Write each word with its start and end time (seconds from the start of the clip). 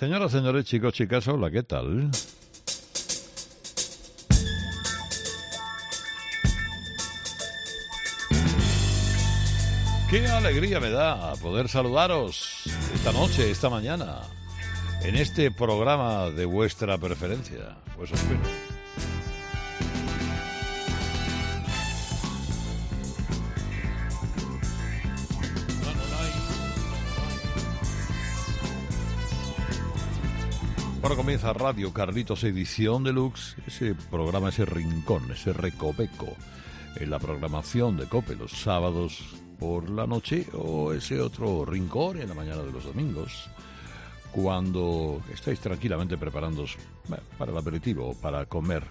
Señoras, 0.00 0.32
señores, 0.32 0.64
chicos, 0.64 0.94
chicas, 0.94 1.28
hola, 1.28 1.50
¿qué 1.50 1.62
tal? 1.62 2.10
Qué 10.08 10.26
alegría 10.26 10.80
me 10.80 10.88
da 10.88 11.34
poder 11.34 11.68
saludaros 11.68 12.62
esta 12.94 13.12
noche, 13.12 13.50
esta 13.50 13.68
mañana, 13.68 14.22
en 15.02 15.16
este 15.16 15.50
programa 15.50 16.30
de 16.30 16.46
vuestra 16.46 16.96
preferencia. 16.96 17.76
Pues 17.94 18.10
espero. 18.10 18.69
Comienza 31.16 31.52
Radio 31.52 31.92
Carlitos 31.92 32.44
Edición 32.44 33.02
Deluxe, 33.02 33.56
ese 33.66 33.94
programa, 33.94 34.48
ese 34.48 34.64
rincón, 34.64 35.30
ese 35.30 35.52
recoveco 35.52 36.28
en 36.96 37.10
la 37.10 37.18
programación 37.18 37.96
de 37.96 38.06
COPE 38.06 38.36
los 38.36 38.52
sábados 38.52 39.18
por 39.58 39.90
la 39.90 40.06
noche 40.06 40.46
o 40.54 40.92
ese 40.92 41.20
otro 41.20 41.64
rincón 41.64 42.20
en 42.20 42.28
la 42.28 42.34
mañana 42.34 42.62
de 42.62 42.72
los 42.72 42.84
domingos, 42.84 43.50
cuando 44.30 45.20
estáis 45.34 45.60
tranquilamente 45.60 46.16
preparándoos 46.16 46.76
para 47.36 47.52
el 47.52 47.58
aperitivo, 47.58 48.14
para 48.14 48.46
comer 48.46 48.84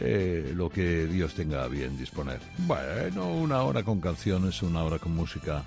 eh, 0.00 0.52
lo 0.54 0.68
que 0.68 1.06
Dios 1.06 1.34
tenga 1.34 1.66
bien 1.68 1.96
disponer. 1.96 2.40
Bueno, 2.58 3.32
una 3.32 3.62
hora 3.62 3.82
con 3.82 4.00
canciones, 4.00 4.62
una 4.62 4.82
hora 4.84 4.98
con 4.98 5.14
música. 5.14 5.64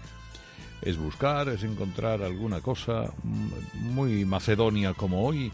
Es 0.81 0.97
buscar, 0.97 1.49
es 1.49 1.63
encontrar 1.63 2.21
alguna 2.21 2.61
cosa 2.61 3.11
muy 3.73 4.23
macedonia 4.23 4.93
como 4.93 5.25
hoy, 5.25 5.51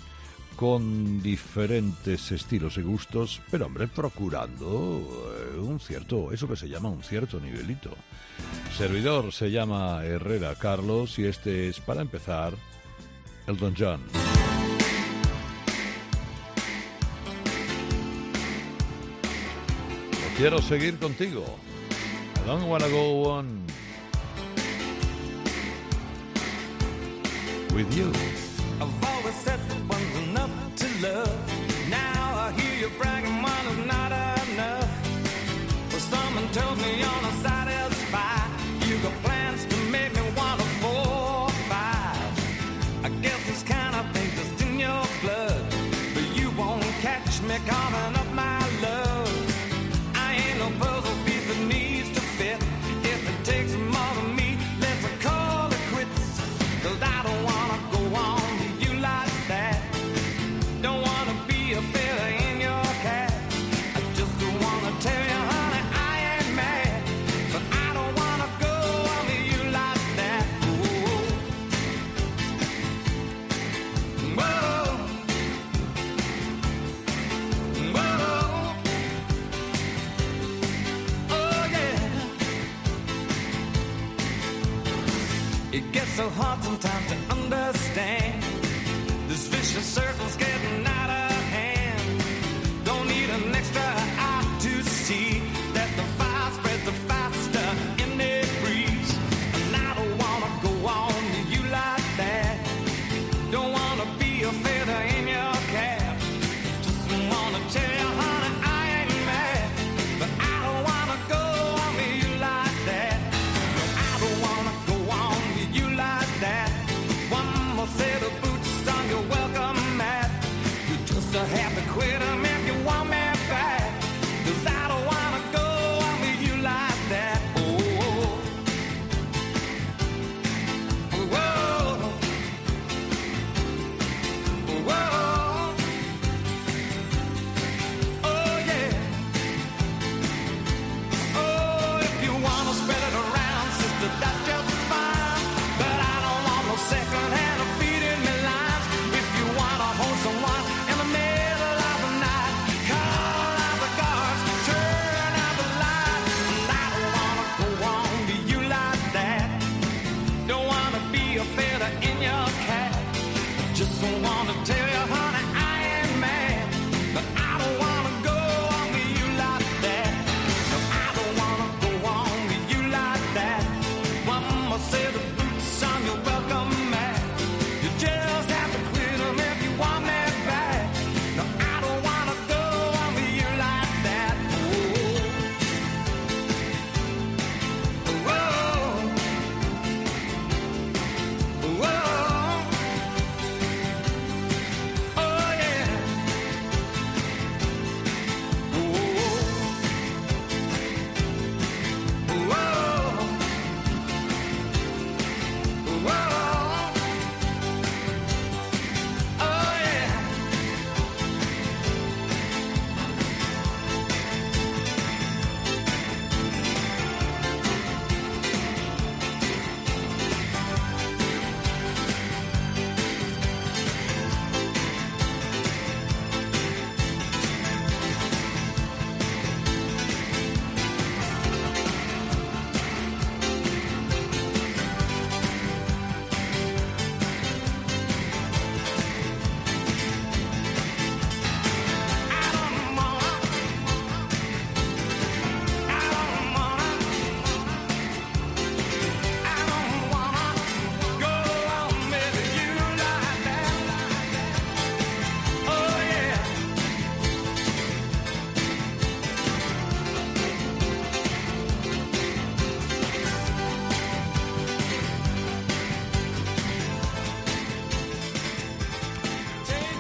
con 0.56 1.22
diferentes 1.22 2.32
estilos 2.32 2.78
y 2.78 2.82
gustos, 2.82 3.42
pero 3.52 3.66
hombre, 3.66 3.88
procurando 3.88 5.02
eh, 5.56 5.60
un 5.60 5.80
cierto, 5.80 6.32
eso 6.32 6.48
que 6.48 6.56
se 6.56 6.70
llama 6.70 6.90
un 6.90 7.04
cierto 7.04 7.40
nivelito. 7.40 7.92
Servidor 8.78 9.32
se 9.32 9.52
llama 9.52 10.04
Herrera 10.06 10.56
Carlos 10.56 11.20
y 11.20 11.26
este 11.26 11.70
es, 11.70 11.80
para 11.80 12.02
empezar, 12.02 12.54
Elton 13.48 13.76
John. 13.78 14.02
quiero 20.38 20.62
seguir 20.62 20.98
contigo. 21.00 21.46
I 22.44 22.48
don't 22.48 22.68
wanna 22.68 22.90
go 22.90 23.32
on 23.32 23.66
with 27.74 27.92
you. 27.96 28.12
Love. 31.02 31.90
Now 31.90 32.38
I 32.46 32.52
hear 32.60 32.74
you 32.82 32.90
bragging 32.98 33.42
is 33.68 33.86
not 33.86 34.12
enough. 34.12 34.90
Well, 35.92 36.00
someone 36.00 36.48
told 36.52 36.78
me 36.78 37.04
a 37.26 37.34
satisfied. 37.48 38.50
You 38.88 38.98
got 39.00 39.14
plans 39.24 39.66
to 39.66 39.78
make 39.92 40.14
me 40.14 40.22
want 40.36 40.62
a 40.62 40.68
four 40.82 41.50
five. 41.70 43.06
I 43.06 43.10
guess 43.22 43.35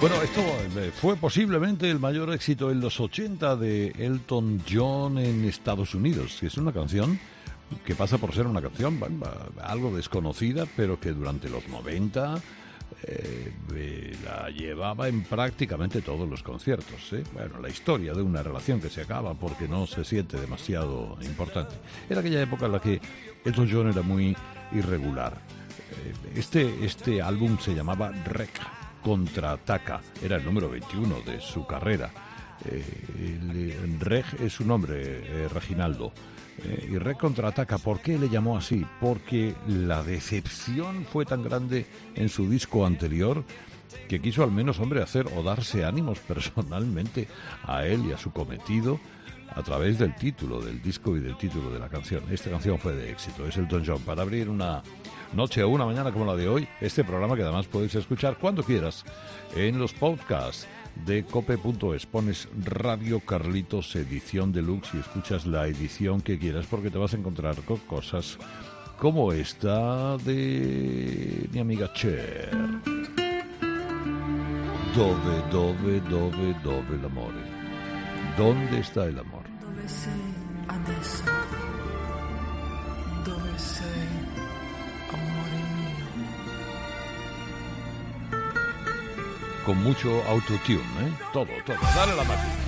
Bueno, 0.07 0.21
esto 0.21 0.41
eh, 0.79 0.91
fue 0.93 1.15
posiblemente 1.15 1.89
el 1.89 1.99
mayor 1.99 2.31
éxito 2.31 2.69
en 2.69 2.79
los 2.79 2.99
80 2.99 3.55
de 3.55 3.87
Elton 3.97 4.61
John 4.71 5.17
en 5.17 5.45
Estados 5.45 5.95
Unidos. 5.95 6.43
Es 6.43 6.57
una 6.57 6.71
canción 6.71 7.19
que 7.83 7.95
pasa 7.95 8.19
por 8.19 8.31
ser 8.31 8.45
una 8.45 8.61
canción 8.61 8.99
algo 9.63 9.95
desconocida, 9.95 10.67
pero 10.77 10.99
que 10.99 11.11
durante 11.11 11.49
los 11.49 11.67
90 11.67 12.35
eh, 13.01 14.15
la 14.23 14.51
llevaba 14.51 15.07
en 15.07 15.23
prácticamente 15.23 16.03
todos 16.03 16.29
los 16.29 16.43
conciertos. 16.43 17.11
¿eh? 17.13 17.23
Bueno, 17.33 17.59
la 17.59 17.69
historia 17.69 18.13
de 18.13 18.21
una 18.21 18.43
relación 18.43 18.79
que 18.79 18.91
se 18.91 19.01
acaba 19.01 19.33
porque 19.33 19.67
no 19.67 19.87
se 19.87 20.05
siente 20.05 20.39
demasiado 20.39 21.17
importante. 21.23 21.73
Era 22.07 22.19
aquella 22.19 22.43
época 22.43 22.67
en 22.67 22.73
la 22.73 22.79
que 22.79 23.01
Elton 23.43 23.67
John 23.71 23.87
era 23.87 24.03
muy 24.03 24.37
irregular. 24.71 25.41
este, 26.35 26.85
este 26.85 27.23
álbum 27.23 27.57
se 27.57 27.73
llamaba 27.73 28.11
Rec 28.11 28.84
contraataca. 29.05 30.01
Era 30.19 30.37
el 30.37 30.43
número 30.43 30.67
21 30.67 31.21
de 31.21 31.39
su 31.39 31.67
carrera. 31.67 32.09
Eh, 32.65 33.77
Reg 33.99 34.25
es 34.41 34.53
su 34.53 34.65
nombre, 34.65 34.95
eh, 34.97 35.47
Reginaldo. 35.47 36.11
Eh, 36.63 36.89
y 36.91 36.97
Reg 36.97 37.15
contraataca. 37.15 37.77
¿Por 37.77 38.01
qué 38.01 38.17
le 38.17 38.29
llamó 38.29 38.57
así? 38.57 38.83
Porque 38.99 39.53
la 39.67 40.01
decepción 40.01 41.05
fue 41.05 41.23
tan 41.23 41.43
grande 41.43 41.85
en 42.15 42.29
su 42.29 42.49
disco 42.49 42.83
anterior 42.83 43.43
que 44.09 44.19
quiso 44.19 44.43
al 44.43 44.51
menos, 44.51 44.79
hombre, 44.79 45.03
hacer 45.03 45.27
o 45.37 45.43
darse 45.43 45.85
ánimos 45.85 46.17
personalmente 46.27 47.27
a 47.63 47.85
él 47.85 48.05
y 48.07 48.11
a 48.11 48.17
su 48.17 48.31
cometido 48.31 48.99
a 49.49 49.61
través 49.61 49.99
del 49.99 50.15
título 50.15 50.61
del 50.61 50.81
disco 50.81 51.15
y 51.15 51.19
del 51.19 51.37
título 51.37 51.69
de 51.69 51.79
la 51.79 51.89
canción. 51.89 52.23
Esta 52.31 52.49
canción 52.49 52.79
fue 52.79 52.95
de 52.95 53.11
éxito, 53.11 53.47
es 53.47 53.55
el 53.57 53.67
Don 53.67 53.85
John. 53.85 54.01
Para 54.01 54.23
abrir 54.23 54.49
una 54.49 54.81
noche 55.33 55.63
o 55.63 55.69
una 55.69 55.85
mañana 55.85 56.11
como 56.11 56.25
la 56.25 56.35
de 56.35 56.47
hoy, 56.47 56.67
este 56.81 57.03
programa 57.03 57.35
que 57.35 57.43
además 57.43 57.67
podéis 57.67 57.95
escuchar 57.95 58.37
cuando 58.37 58.63
quieras 58.63 59.03
en 59.55 59.79
los 59.79 59.93
podcasts 59.93 60.67
de 61.05 61.25
cope.es. 61.25 62.05
Pones 62.05 62.47
Radio 62.63 63.19
Carlitos 63.19 63.95
Edición 63.95 64.51
Deluxe 64.51 64.95
y 64.95 64.99
escuchas 64.99 65.45
la 65.45 65.67
edición 65.67 66.21
que 66.21 66.39
quieras 66.39 66.65
porque 66.67 66.89
te 66.89 66.97
vas 66.97 67.13
a 67.13 67.17
encontrar 67.17 67.55
con 67.63 67.77
cosas 67.77 68.37
como 68.97 69.33
esta 69.33 70.17
de 70.17 71.49
mi 71.51 71.59
amiga 71.59 71.91
Cher. 71.93 72.49
Dove, 74.95 75.43
dove, 75.51 75.99
dove, 76.09 76.55
dove 76.63 76.97
l'amore. 77.01 77.43
¿Dónde 78.37 78.79
está 78.79 79.05
el 79.05 79.19
amor? 79.19 79.43
Dove 79.59 79.85
adesso? 80.67 81.34
Con 89.65 89.81
mucho 89.83 90.23
autotune, 90.27 90.77
¿eh? 91.01 91.11
Todo, 91.33 91.47
todo. 91.65 91.77
Dale 91.95 92.15
la 92.15 92.23
máquina. 92.23 92.64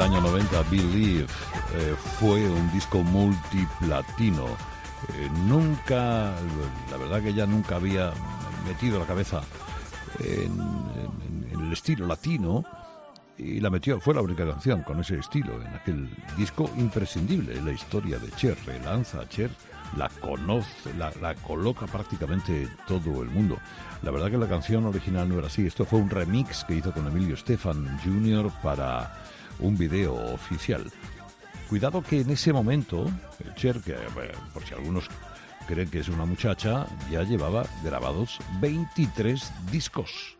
Año 0.00 0.20
90, 0.20 0.62
Believe, 0.70 1.26
eh, 1.74 1.94
fue 2.18 2.48
un 2.48 2.72
disco 2.72 3.02
multiplatino. 3.02 4.46
Eh, 5.14 5.28
nunca, 5.46 6.32
la 6.90 6.96
verdad 6.96 7.22
que 7.22 7.34
ya 7.34 7.46
nunca 7.46 7.76
había 7.76 8.12
metido 8.66 8.98
la 8.98 9.06
cabeza 9.06 9.42
en, 10.20 10.58
el 11.52 11.72
estilo 11.72 12.06
latino 12.06 12.64
y 13.38 13.60
la 13.60 13.70
metió, 13.70 14.00
fue 14.00 14.14
la 14.14 14.22
única 14.22 14.46
canción 14.46 14.82
con 14.82 15.00
ese 15.00 15.18
estilo 15.18 15.60
en 15.62 15.68
aquel 15.68 16.10
disco 16.36 16.68
imprescindible 16.76 17.56
en 17.56 17.64
la 17.64 17.72
historia 17.72 18.18
de 18.18 18.30
Cher. 18.32 18.56
Relanza 18.66 19.20
a 19.20 19.28
Cher, 19.28 19.50
la 19.96 20.08
conoce, 20.08 20.94
la, 20.98 21.12
la 21.20 21.34
coloca 21.34 21.86
prácticamente 21.86 22.68
todo 22.86 23.22
el 23.22 23.28
mundo. 23.28 23.58
La 24.02 24.10
verdad 24.10 24.30
que 24.30 24.38
la 24.38 24.48
canción 24.48 24.86
original 24.86 25.28
no 25.28 25.38
era 25.38 25.46
así. 25.46 25.66
Esto 25.66 25.84
fue 25.84 26.00
un 26.00 26.10
remix 26.10 26.64
que 26.64 26.74
hizo 26.74 26.92
con 26.92 27.06
Emilio 27.06 27.36
Stefan 27.36 27.98
Jr. 28.02 28.50
para 28.62 29.12
un 29.60 29.76
video 29.76 30.14
oficial. 30.32 30.90
Cuidado 31.68 32.02
que 32.02 32.20
en 32.20 32.30
ese 32.30 32.52
momento, 32.52 33.06
Cher, 33.54 33.80
que 33.80 33.94
por 34.52 34.64
si 34.64 34.74
algunos 34.74 35.04
creen 35.66 35.88
que 35.88 36.00
es 36.00 36.08
una 36.08 36.24
muchacha, 36.24 36.86
ya 37.10 37.22
llevaba 37.22 37.64
grabados 37.84 38.38
23 38.60 39.52
discos. 39.70 40.36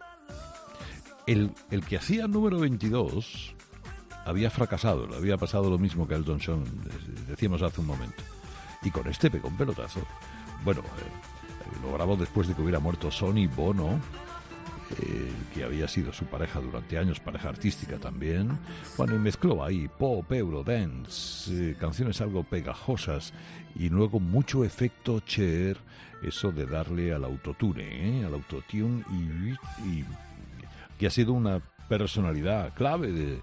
El, 1.27 1.53
el 1.71 1.85
que 1.85 1.99
hacía 1.99 2.27
número 2.27 2.59
22 2.59 3.55
había 4.25 4.51
fracasado, 4.51 5.07
le 5.07 5.17
había 5.17 5.37
pasado 5.37 5.71
lo 5.71 5.79
mismo 5.79 6.07
que 6.07 6.15
Elton 6.15 6.41
John, 6.45 6.65
decíamos 7.29 7.63
hace 7.63 7.81
un 7.81 7.87
momento. 7.87 8.23
Y 8.83 8.91
con 8.91 9.07
este 9.09 9.31
pegó 9.31 9.49
un 9.49 9.57
pelotazo. 9.57 10.01
Bueno, 10.65 10.81
eh, 10.81 11.83
lo 11.83 11.93
grabó 11.93 12.17
después 12.17 12.49
de 12.49 12.55
que 12.55 12.63
hubiera 12.63 12.81
muerto 12.81 13.11
Sonny 13.11 13.47
Bono. 13.47 14.01
Que 15.55 15.65
había 15.65 15.87
sido 15.89 16.13
su 16.13 16.25
pareja 16.27 16.61
durante 16.61 16.99
años, 16.99 17.21
pareja 17.21 17.49
artística 17.49 17.99
también. 17.99 18.59
Bueno, 18.97 19.15
y 19.15 19.19
mezcló 19.19 19.65
ahí 19.65 19.89
pop, 19.89 20.31
eurodance, 20.33 21.71
eh, 21.71 21.77
canciones 21.79 22.21
algo 22.21 22.43
pegajosas 22.45 23.33
y 23.77 23.89
luego 23.89 24.21
mucho 24.21 24.65
efecto 24.65 25.21
Cher, 25.21 25.77
eso 26.23 26.53
de 26.53 26.67
darle 26.67 27.13
al 27.15 27.25
autotune, 27.25 28.21
¿eh? 28.21 28.25
al 28.25 28.35
autotune 28.35 29.05
y, 29.11 30.05
que 30.99 31.07
ha 31.07 31.11
sido 31.11 31.33
una 31.33 31.61
personalidad 31.89 32.75
clave 32.75 33.11
de, 33.11 33.41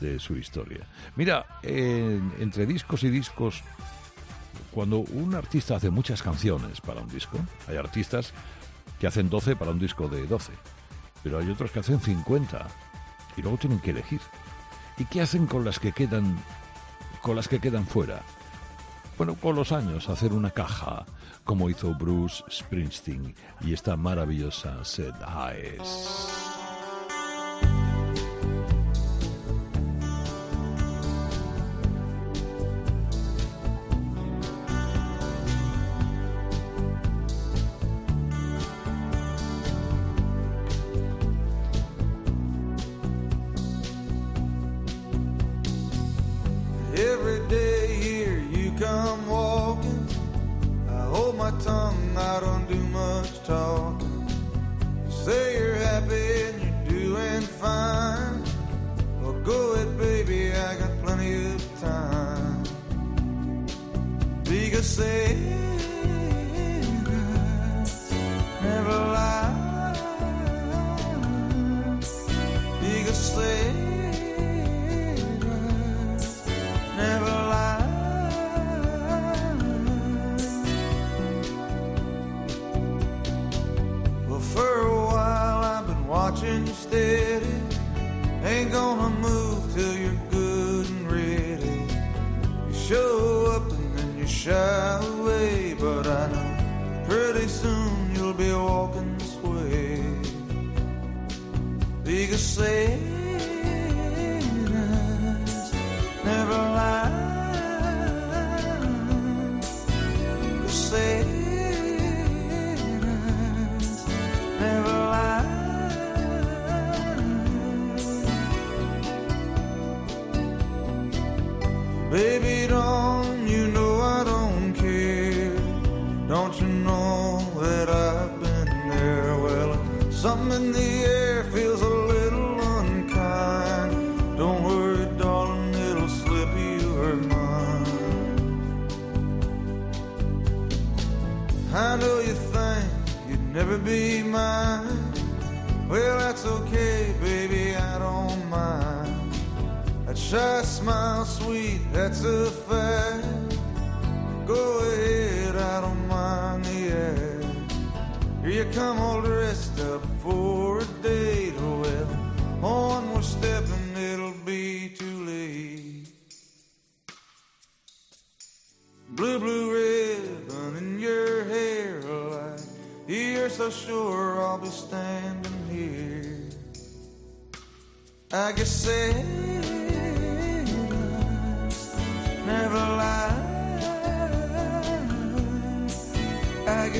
de 0.00 0.18
su 0.20 0.36
historia. 0.36 0.86
Mira, 1.16 1.46
en- 1.62 2.32
entre 2.38 2.64
discos 2.66 3.02
y 3.02 3.10
discos, 3.10 3.62
cuando 4.70 4.98
un 5.00 5.34
artista 5.34 5.76
hace 5.76 5.90
muchas 5.90 6.22
canciones 6.22 6.80
para 6.80 7.00
un 7.00 7.08
disco, 7.08 7.38
hay 7.68 7.76
artistas 7.76 8.32
que 9.00 9.06
hacen 9.08 9.28
12 9.28 9.56
para 9.56 9.72
un 9.72 9.80
disco 9.80 10.06
de 10.08 10.26
12, 10.26 10.52
pero 11.22 11.38
hay 11.38 11.50
otros 11.50 11.70
que 11.70 11.80
hacen 11.80 12.00
50 12.00 12.66
y 13.36 13.42
luego 13.42 13.58
tienen 13.58 13.80
que 13.80 13.90
elegir. 13.90 14.20
¿Y 14.98 15.04
qué 15.04 15.22
hacen 15.22 15.46
con 15.46 15.64
las 15.64 15.78
que 15.78 15.92
quedan 15.92 16.38
con 17.20 17.36
las 17.36 17.48
que 17.48 17.60
quedan 17.60 17.86
fuera? 17.86 18.20
Bueno, 19.16 19.34
con 19.36 19.54
los 19.54 19.72
años 19.72 20.08
hacer 20.08 20.32
una 20.32 20.50
caja, 20.50 21.06
como 21.44 21.70
hizo 21.70 21.94
Bruce 21.94 22.42
Springsteen 22.50 23.34
y 23.60 23.72
esta 23.72 23.96
maravillosa 23.96 24.84
Set 24.84 25.14
Eyes. 25.48 26.51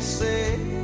I 0.02 0.81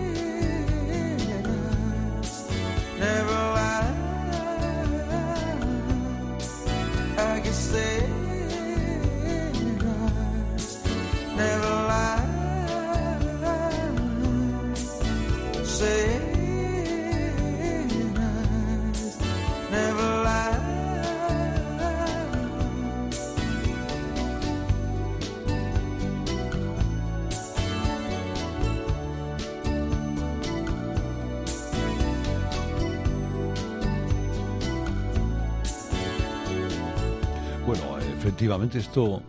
efectivamente 38.48 38.78
esto 38.78 39.22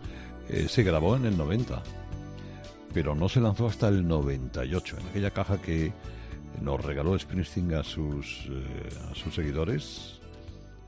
eh, 0.48 0.66
se 0.66 0.82
grabó 0.82 1.14
en 1.14 1.26
el 1.26 1.36
90, 1.36 1.82
pero 2.94 3.14
no 3.14 3.28
se 3.28 3.38
lanzó 3.38 3.66
hasta 3.66 3.88
el 3.88 4.08
98, 4.08 4.96
en 4.98 5.06
aquella 5.08 5.30
caja 5.30 5.60
que 5.60 5.92
nos 6.62 6.82
regaló 6.82 7.18
Springsteen 7.18 7.74
a 7.74 7.82
sus, 7.82 8.48
eh, 8.48 8.88
a 9.10 9.14
sus 9.14 9.34
seguidores, 9.34 10.22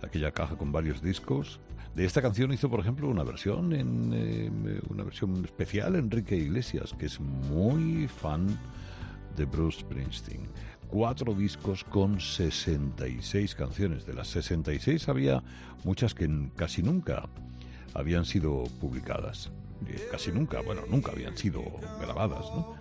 aquella 0.02 0.30
caja 0.30 0.56
con 0.56 0.72
varios 0.72 1.02
discos. 1.02 1.60
De 1.94 2.06
esta 2.06 2.22
canción 2.22 2.54
hizo, 2.54 2.70
por 2.70 2.80
ejemplo, 2.80 3.06
una 3.06 3.22
versión 3.22 3.74
en 3.74 4.12
eh, 4.14 4.80
una 4.88 5.04
versión 5.04 5.44
especial 5.44 5.94
Enrique 5.96 6.34
Iglesias, 6.34 6.94
que 6.98 7.04
es 7.04 7.20
muy 7.20 8.08
fan 8.08 8.46
de 9.36 9.44
Bruce 9.44 9.80
Springsteen. 9.80 10.48
Cuatro 10.88 11.34
discos 11.34 11.84
con 11.84 12.18
66 12.18 13.54
canciones. 13.54 14.06
De 14.06 14.14
las 14.14 14.28
66 14.28 15.06
había 15.10 15.42
muchas 15.84 16.14
que 16.14 16.30
casi 16.56 16.82
nunca 16.82 17.28
habían 17.94 18.24
sido 18.24 18.64
publicadas. 18.80 19.50
Eh, 19.86 20.08
Casi 20.10 20.30
nunca, 20.32 20.60
bueno, 20.62 20.82
nunca 20.88 21.12
habían 21.12 21.36
sido 21.36 21.62
grabadas, 22.00 22.46
¿no? 22.54 22.74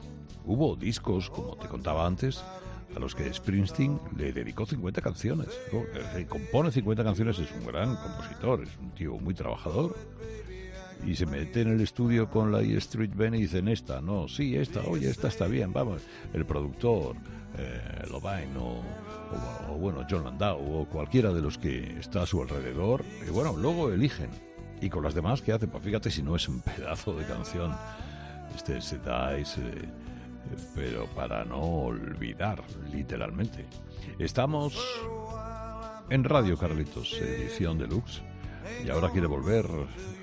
Hubo 0.45 0.75
discos, 0.75 1.29
como 1.29 1.55
te 1.57 1.67
contaba 1.67 2.05
antes, 2.05 2.43
a 2.95 2.99
los 2.99 3.15
que 3.15 3.31
Springsteen 3.33 3.99
le 4.17 4.33
dedicó 4.33 4.65
50 4.65 5.01
canciones. 5.01 5.47
El 5.71 6.17
que 6.17 6.27
compone 6.27 6.71
50 6.71 7.03
canciones 7.03 7.39
es 7.39 7.51
un 7.51 7.65
gran 7.65 7.95
compositor, 7.95 8.63
es 8.63 8.69
un 8.81 8.91
tío 8.91 9.17
muy 9.17 9.33
trabajador. 9.33 9.95
Y 11.05 11.15
se 11.15 11.25
mete 11.25 11.61
en 11.61 11.69
el 11.69 11.81
estudio 11.81 12.29
con 12.29 12.51
la 12.51 12.61
E 12.61 12.77
Street 12.77 13.11
Band 13.15 13.35
y 13.35 13.41
dicen 13.41 13.67
esta, 13.67 14.01
no, 14.01 14.27
sí, 14.27 14.55
esta, 14.55 14.81
oye, 14.81 15.09
esta 15.09 15.29
está 15.29 15.47
bien, 15.47 15.73
vamos. 15.73 16.01
El 16.33 16.45
productor, 16.45 17.15
eh, 17.57 18.03
o- 18.59 18.83
o, 19.71 19.77
bueno, 19.77 20.05
John 20.09 20.23
Landau 20.25 20.59
o 20.81 20.85
cualquiera 20.85 21.31
de 21.33 21.41
los 21.41 21.57
que 21.57 21.97
está 21.99 22.23
a 22.23 22.25
su 22.25 22.41
alrededor, 22.41 23.03
y 23.25 23.31
bueno, 23.31 23.55
luego 23.57 23.91
eligen. 23.91 24.29
Y 24.81 24.89
con 24.89 25.03
las 25.03 25.13
demás, 25.13 25.43
¿qué 25.43 25.53
hacen? 25.53 25.69
Pues 25.69 25.83
fíjate 25.83 26.09
si 26.09 26.23
no 26.23 26.35
es 26.35 26.49
un 26.49 26.59
pedazo 26.61 27.13
de 27.13 27.23
canción, 27.25 27.71
este 28.55 28.81
se 28.81 28.97
Dice, 28.97 29.61
eh, 29.61 29.89
pero 30.73 31.05
para 31.15 31.45
no 31.45 31.61
olvidar, 31.61 32.63
literalmente. 32.91 33.67
Estamos 34.17 34.75
en 36.09 36.23
Radio 36.23 36.57
Carlitos, 36.57 37.13
edición 37.13 37.77
deluxe. 37.77 38.23
Y 38.85 38.89
ahora 38.89 39.09
quiere 39.11 39.27
volver, 39.27 39.65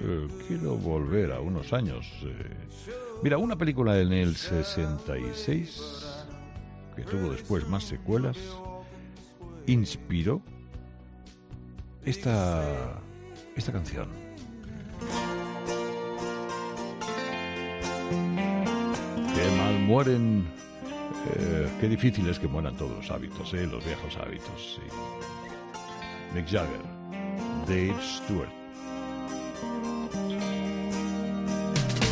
eh, 0.00 0.28
quiero 0.48 0.76
volver 0.76 1.32
a 1.32 1.40
unos 1.40 1.72
años. 1.72 2.06
eh. 2.24 2.56
Mira, 3.22 3.38
una 3.38 3.56
película 3.56 3.98
en 4.00 4.12
el 4.12 4.36
66, 4.36 6.24
que 6.96 7.02
tuvo 7.02 7.30
después 7.30 7.68
más 7.68 7.84
secuelas, 7.84 8.36
inspiró 9.66 10.42
esta, 12.04 13.00
esta 13.56 13.72
canción. 13.72 14.27
Mueren, 19.88 20.46
eh, 21.34 21.66
qué 21.80 21.88
difícil 21.88 22.28
es 22.28 22.38
que 22.38 22.46
mueran 22.46 22.76
todos 22.76 22.94
los 22.94 23.10
hábitos, 23.10 23.54
eh, 23.54 23.66
los 23.66 23.82
viejos 23.82 24.18
hábitos. 24.18 24.76
sí. 24.76 24.82
Mick 26.34 26.46
Jagger, 26.46 26.82
Dave 27.66 27.96
Stewart. 28.02 28.50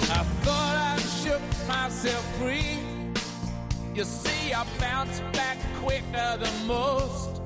I 0.09 0.25
thought 0.43 0.77
I 0.79 0.99
shook 1.23 1.43
myself 1.69 2.25
free. 2.39 2.79
You 3.95 4.05
see, 4.05 4.55
I 4.55 4.65
bounce 4.81 5.21
back 5.35 5.59
quicker 5.83 6.39
than 6.41 6.67
most. 6.67 7.43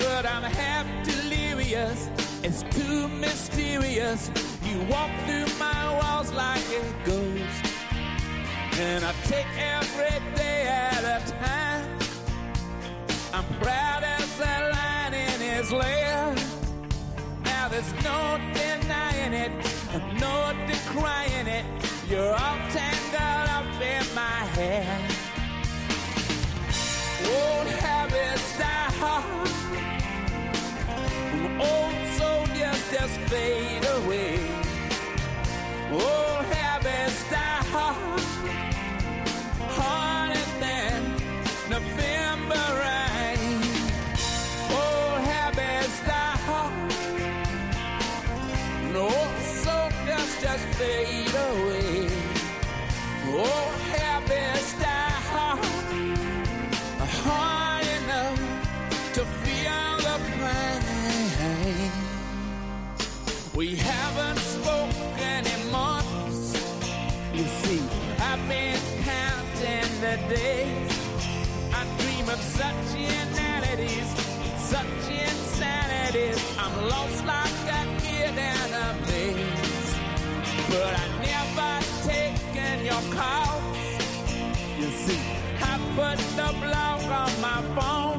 But 0.00 0.26
I'm 0.26 0.42
half 0.42 0.86
delirious, 1.04 2.10
it's 2.42 2.64
too 2.64 3.06
mysterious. 3.06 4.28
You 4.64 4.76
walk 4.90 5.10
through 5.24 5.46
my 5.60 5.82
walls 6.00 6.32
like 6.32 6.66
a 6.72 7.08
ghost. 7.08 7.73
And 8.76 9.04
I 9.04 9.12
take 9.26 9.46
every 9.56 10.34
day 10.34 10.66
at 10.66 11.04
a 11.04 11.32
time. 11.32 11.98
I'm 13.32 13.44
proud 13.60 14.02
as 14.02 14.40
a 14.40 14.70
lion 14.74 15.14
in 15.14 15.40
his 15.40 15.70
lair. 15.70 16.34
Now 17.44 17.68
there's 17.68 17.92
no 18.02 18.40
denying 18.52 19.32
it, 19.32 19.52
no 20.18 20.52
decrying 20.66 21.46
it. 21.46 21.64
You're 22.10 22.32
all 22.32 22.58
tangled 22.74 23.48
up 23.48 23.80
in 23.80 24.04
my 24.12 24.40
hair. 24.56 24.98
Old 27.26 27.68
habits 27.78 28.58
die 28.58 28.90
hard. 28.98 29.48
Old 31.60 31.96
soldiers 32.18 32.82
just 32.90 33.20
fade 33.30 33.86
away. 33.98 34.40
Old 35.92 36.44
habits 36.46 37.30
die 37.30 37.62
hard. 37.70 38.33
Days. 70.34 70.92
I 71.72 71.82
dream 71.98 72.28
of 72.28 72.40
such 72.40 72.88
inanities, 72.94 74.08
such 74.58 75.04
insanities. 75.10 76.38
I'm 76.58 76.74
lost 76.88 77.24
like 77.24 77.60
a 77.80 77.82
kid 78.02 78.34
in 78.52 78.68
a 78.84 78.88
maze. 79.06 79.90
But 80.70 80.92
I 81.02 81.06
never 81.30 81.72
taken 82.10 82.84
your 82.90 83.04
calls. 83.16 83.76
You 84.78 84.88
see, 85.04 85.20
I 85.70 85.74
put 85.98 86.18
the 86.40 86.50
blog 86.62 87.02
on 87.22 87.32
my 87.40 87.60
phone. 87.76 88.13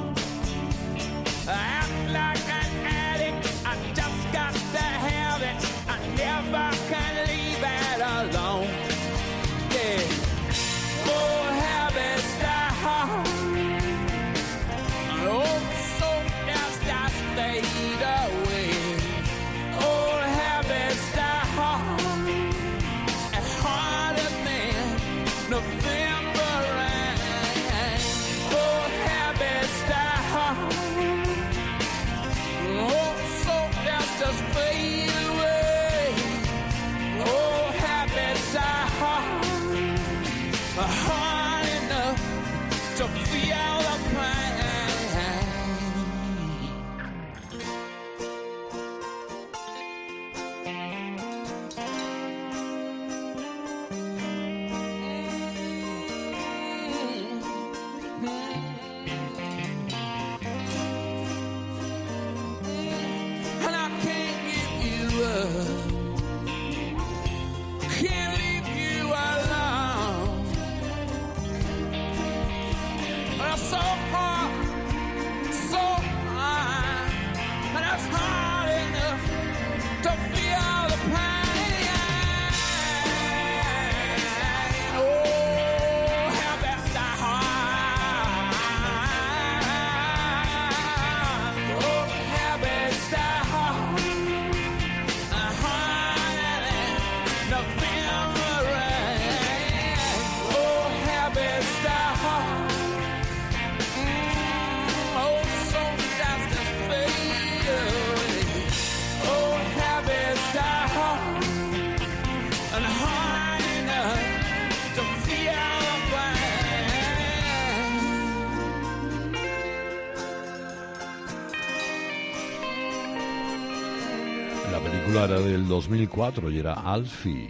2004 125.75 126.51
y 126.51 126.59
era 126.59 126.73
Alfie. 126.73 127.49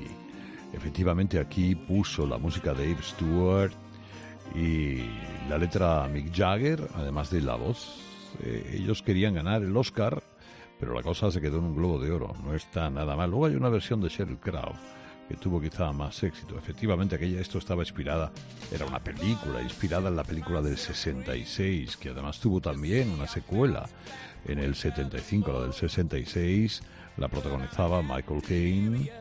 Efectivamente 0.74 1.40
aquí 1.40 1.76
puso 1.76 2.26
la 2.26 2.40
música 2.40 2.74
de 2.74 2.92
Abe 2.92 3.04
Stewart 3.04 3.72
y 4.56 4.98
la 5.48 5.60
letra 5.60 6.08
Mick 6.12 6.36
Jagger, 6.36 6.90
además 6.96 7.30
de 7.30 7.42
la 7.42 7.56
voz. 7.56 8.02
Eh, 8.42 8.78
ellos 8.80 9.04
querían 9.04 9.36
ganar 9.36 9.62
el 9.62 9.78
Oscar, 9.78 10.24
pero 10.80 10.96
la 10.96 11.04
cosa 11.04 11.30
se 11.30 11.40
quedó 11.40 11.60
en 11.60 11.66
un 11.66 11.76
globo 11.76 12.00
de 12.00 12.10
oro. 12.10 12.34
No 12.44 12.56
está 12.56 12.90
nada 12.90 13.16
mal. 13.16 13.30
Luego 13.30 13.46
hay 13.46 13.56
una 13.56 13.70
versión 13.70 14.02
de 14.02 14.10
Sheryl 14.10 14.40
Crow 14.40 14.74
que 15.30 15.36
tuvo 15.36 15.62
quizá 15.62 15.92
más 15.92 16.24
éxito. 16.24 16.58
Efectivamente, 16.58 17.16
aquella 17.16 17.40
esto 17.40 17.60
estaba 17.60 17.84
inspirada, 17.84 18.32
era 18.72 18.86
una 18.86 19.00
película 19.00 19.62
inspirada 19.62 20.10
en 20.10 20.16
la 20.16 20.24
película 20.24 20.64
del 20.64 20.78
66, 20.78 21.98
que 21.98 22.10
además 22.10 22.40
tuvo 22.40 22.60
también 22.60 23.12
una 23.12 23.28
secuela 23.28 23.88
en 24.46 24.60
el 24.60 24.76
75, 24.76 25.54
la 25.54 25.62
del 25.62 25.74
66, 25.74 26.82
la 27.18 27.28
protagonizaba 27.28 28.02
Michael 28.02 28.42
Caine, 28.42 29.12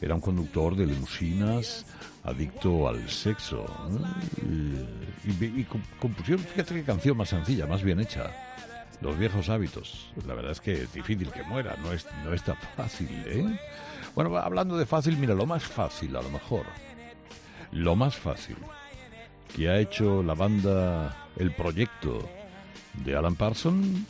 era 0.00 0.14
un 0.14 0.20
conductor 0.20 0.74
de 0.76 0.86
limusinas 0.86 1.86
adicto 2.24 2.88
al 2.88 3.08
sexo. 3.08 3.64
¿no? 3.88 4.06
Y, 4.42 5.30
y- 5.30 5.60
y 5.60 5.64
com- 5.64 5.82
compusieron, 6.00 6.44
fíjate 6.44 6.74
qué 6.74 6.82
canción 6.84 7.16
más 7.16 7.28
sencilla, 7.28 7.66
más 7.66 7.82
bien 7.82 8.00
hecha. 8.00 8.30
Los 9.00 9.18
viejos 9.18 9.48
hábitos. 9.50 10.08
La 10.26 10.34
verdad 10.34 10.52
es 10.52 10.60
que 10.60 10.72
es 10.72 10.92
difícil 10.92 11.30
que 11.30 11.42
muera, 11.42 11.76
no 11.82 11.92
es, 11.92 12.06
no 12.24 12.32
es 12.32 12.42
tan 12.42 12.56
fácil, 12.76 13.08
¿eh? 13.26 13.58
Bueno, 14.14 14.34
hablando 14.38 14.76
de 14.78 14.86
fácil, 14.86 15.18
mira, 15.18 15.34
lo 15.34 15.44
más 15.44 15.62
fácil 15.62 16.16
a 16.16 16.22
lo 16.22 16.30
mejor. 16.30 16.64
Lo 17.72 17.94
más 17.94 18.16
fácil 18.16 18.56
que 19.54 19.68
ha 19.68 19.78
hecho 19.78 20.22
la 20.22 20.34
banda, 20.34 21.14
el 21.36 21.52
proyecto 21.52 22.26
de 23.04 23.14
Alan 23.16 23.34
Parsons, 23.36 24.00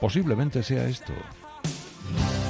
posiblemente 0.00 0.62
sea 0.62 0.86
esto. 0.86 1.12
If 2.04 2.41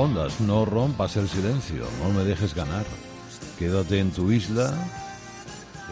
respondas, 0.00 0.40
no 0.42 0.66
rompas 0.66 1.16
el 1.16 1.26
silencio, 1.26 1.86
no 2.02 2.10
me 2.10 2.22
dejes 2.22 2.54
ganar. 2.54 2.84
Quédate 3.58 3.98
en 3.98 4.10
tu 4.10 4.30
isla, 4.30 4.74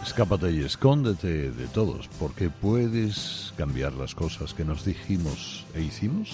escápate 0.05 0.51
y 0.51 0.59
escóndete 0.63 1.49
de 1.49 1.65
todos, 1.69 2.07
porque 2.19 2.51
puedes 2.51 3.51
cambiar 3.57 3.93
las 3.93 4.13
cosas 4.13 4.53
que 4.53 4.63
nos 4.63 4.85
dijimos 4.85 5.65
e 5.73 5.81
hicimos. 5.81 6.33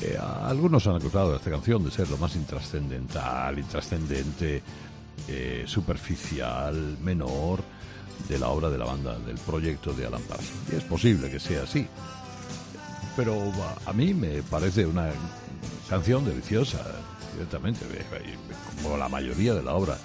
Eh, 0.00 0.18
algunos 0.18 0.86
han 0.86 0.96
acusado 0.96 1.36
esta 1.36 1.50
canción 1.50 1.84
de 1.84 1.90
ser 1.90 2.08
lo 2.08 2.16
más 2.16 2.34
intrascendental, 2.34 3.58
intrascendente, 3.58 4.62
eh, 5.28 5.64
superficial, 5.66 6.96
menor 7.02 7.60
de 8.26 8.38
la 8.38 8.48
obra 8.48 8.70
de 8.70 8.78
la 8.78 8.86
banda, 8.86 9.18
del 9.18 9.36
proyecto 9.36 9.92
de 9.92 10.06
Alan 10.06 10.22
Parsons. 10.22 10.72
Y 10.72 10.76
es 10.76 10.84
posible 10.84 11.30
que 11.30 11.38
sea 11.38 11.64
así. 11.64 11.86
Pero 13.16 13.34
a- 13.34 13.90
a 13.90 13.92
mí 13.92 14.14
me 14.14 14.42
parece 14.42 14.86
una 14.86 15.10
canción 15.88 16.24
deliciosa, 16.24 16.82
ciertamente, 17.36 17.84
eh, 17.92 18.36
como 18.82 18.96
la 18.96 19.08
mayoría 19.08 19.54
de 19.54 19.62
la 19.62 19.74
obra 19.74 19.98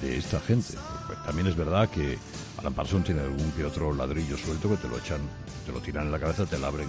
de 0.00 0.16
esta 0.16 0.40
gente. 0.40 0.74
Pues 1.06 1.22
también 1.24 1.46
es 1.46 1.56
verdad 1.56 1.88
que 1.88 2.18
Alan 2.58 2.74
Parsons 2.74 3.04
tiene 3.04 3.20
algún 3.22 3.50
que 3.52 3.64
otro 3.64 3.92
ladrillo 3.92 4.36
suelto 4.36 4.68
que 4.70 4.76
te 4.76 4.88
lo 4.88 4.98
echan, 4.98 5.20
te 5.66 5.72
lo 5.72 5.80
tiran 5.80 6.06
en 6.06 6.12
la 6.12 6.18
cabeza, 6.18 6.46
te 6.46 6.58
la 6.58 6.68
abren 6.68 6.88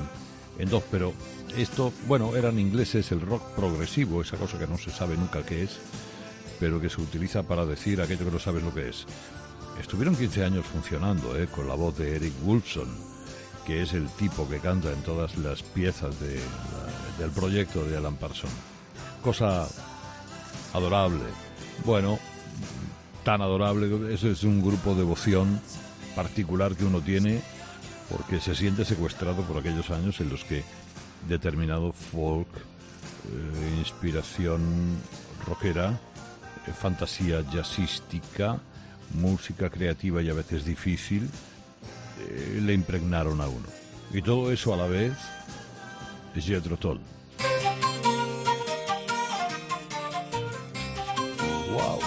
en 0.59 0.69
dos, 0.69 0.83
pero 0.91 1.13
esto, 1.57 1.91
bueno, 2.07 2.35
eran 2.35 2.59
ingleses, 2.59 3.11
el 3.11 3.21
rock 3.21 3.41
progresivo, 3.55 4.21
esa 4.21 4.37
cosa 4.37 4.59
que 4.59 4.67
no 4.67 4.77
se 4.77 4.91
sabe 4.91 5.17
nunca 5.17 5.43
qué 5.43 5.63
es, 5.63 5.79
pero 6.59 6.79
que 6.79 6.89
se 6.89 7.01
utiliza 7.01 7.43
para 7.43 7.65
decir 7.65 8.01
aquello 8.01 8.25
que 8.25 8.31
no 8.31 8.39
sabes 8.39 8.63
lo 8.63 8.73
que 8.73 8.89
es. 8.89 9.05
Estuvieron 9.79 10.15
15 10.15 10.43
años 10.43 10.65
funcionando, 10.65 11.39
¿eh? 11.39 11.47
con 11.47 11.67
la 11.67 11.75
voz 11.75 11.97
de 11.97 12.15
Eric 12.15 12.33
Woolfson, 12.43 12.89
que 13.65 13.81
es 13.81 13.93
el 13.93 14.07
tipo 14.09 14.47
que 14.47 14.59
canta 14.59 14.91
en 14.91 15.01
todas 15.01 15.37
las 15.37 15.63
piezas 15.63 16.19
de, 16.19 16.39
del 17.21 17.31
proyecto 17.31 17.86
de 17.86 17.97
Alan 17.97 18.15
Parsons. 18.15 18.53
Cosa 19.21 19.67
adorable. 20.73 21.25
Bueno, 21.86 22.17
tan 23.23 23.41
adorable, 23.41 24.13
ese 24.13 24.31
es 24.31 24.43
un 24.43 24.62
grupo 24.62 24.91
de 24.91 25.01
devoción 25.01 25.62
particular 26.15 26.75
que 26.75 26.86
uno 26.86 26.99
tiene 27.01 27.41
porque 28.10 28.39
se 28.39 28.55
siente 28.55 28.84
secuestrado 28.84 29.43
por 29.43 29.57
aquellos 29.57 29.89
años 29.91 30.19
en 30.19 30.29
los 30.29 30.43
que 30.43 30.63
determinado 31.27 31.93
folk, 31.93 32.49
eh, 32.57 33.75
inspiración 33.77 34.97
rockera, 35.45 35.99
eh, 36.67 36.71
fantasía 36.73 37.45
jazzística, 37.53 38.60
música 39.13 39.69
creativa 39.69 40.21
y 40.21 40.29
a 40.29 40.34
veces 40.34 40.65
difícil, 40.65 41.29
eh, 42.19 42.60
le 42.62 42.73
impregnaron 42.73 43.39
a 43.41 43.47
uno. 43.47 43.67
Y 44.12 44.21
todo 44.23 44.51
eso 44.51 44.73
a 44.73 44.77
la 44.77 44.88
vez 44.88 45.13
es 46.35 46.45
Jethro 46.45 46.77
Tull. 46.77 46.99
Wow. 51.73 51.99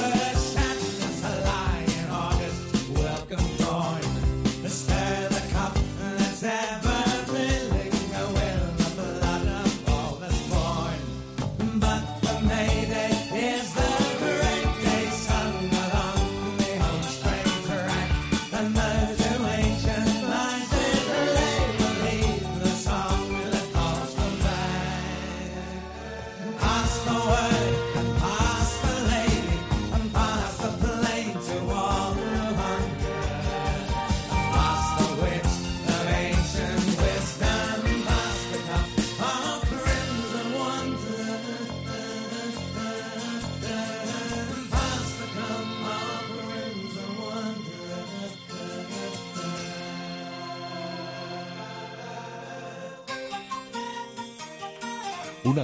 But 0.00 0.36
Santa's 0.36 1.24
alive. 1.24 1.65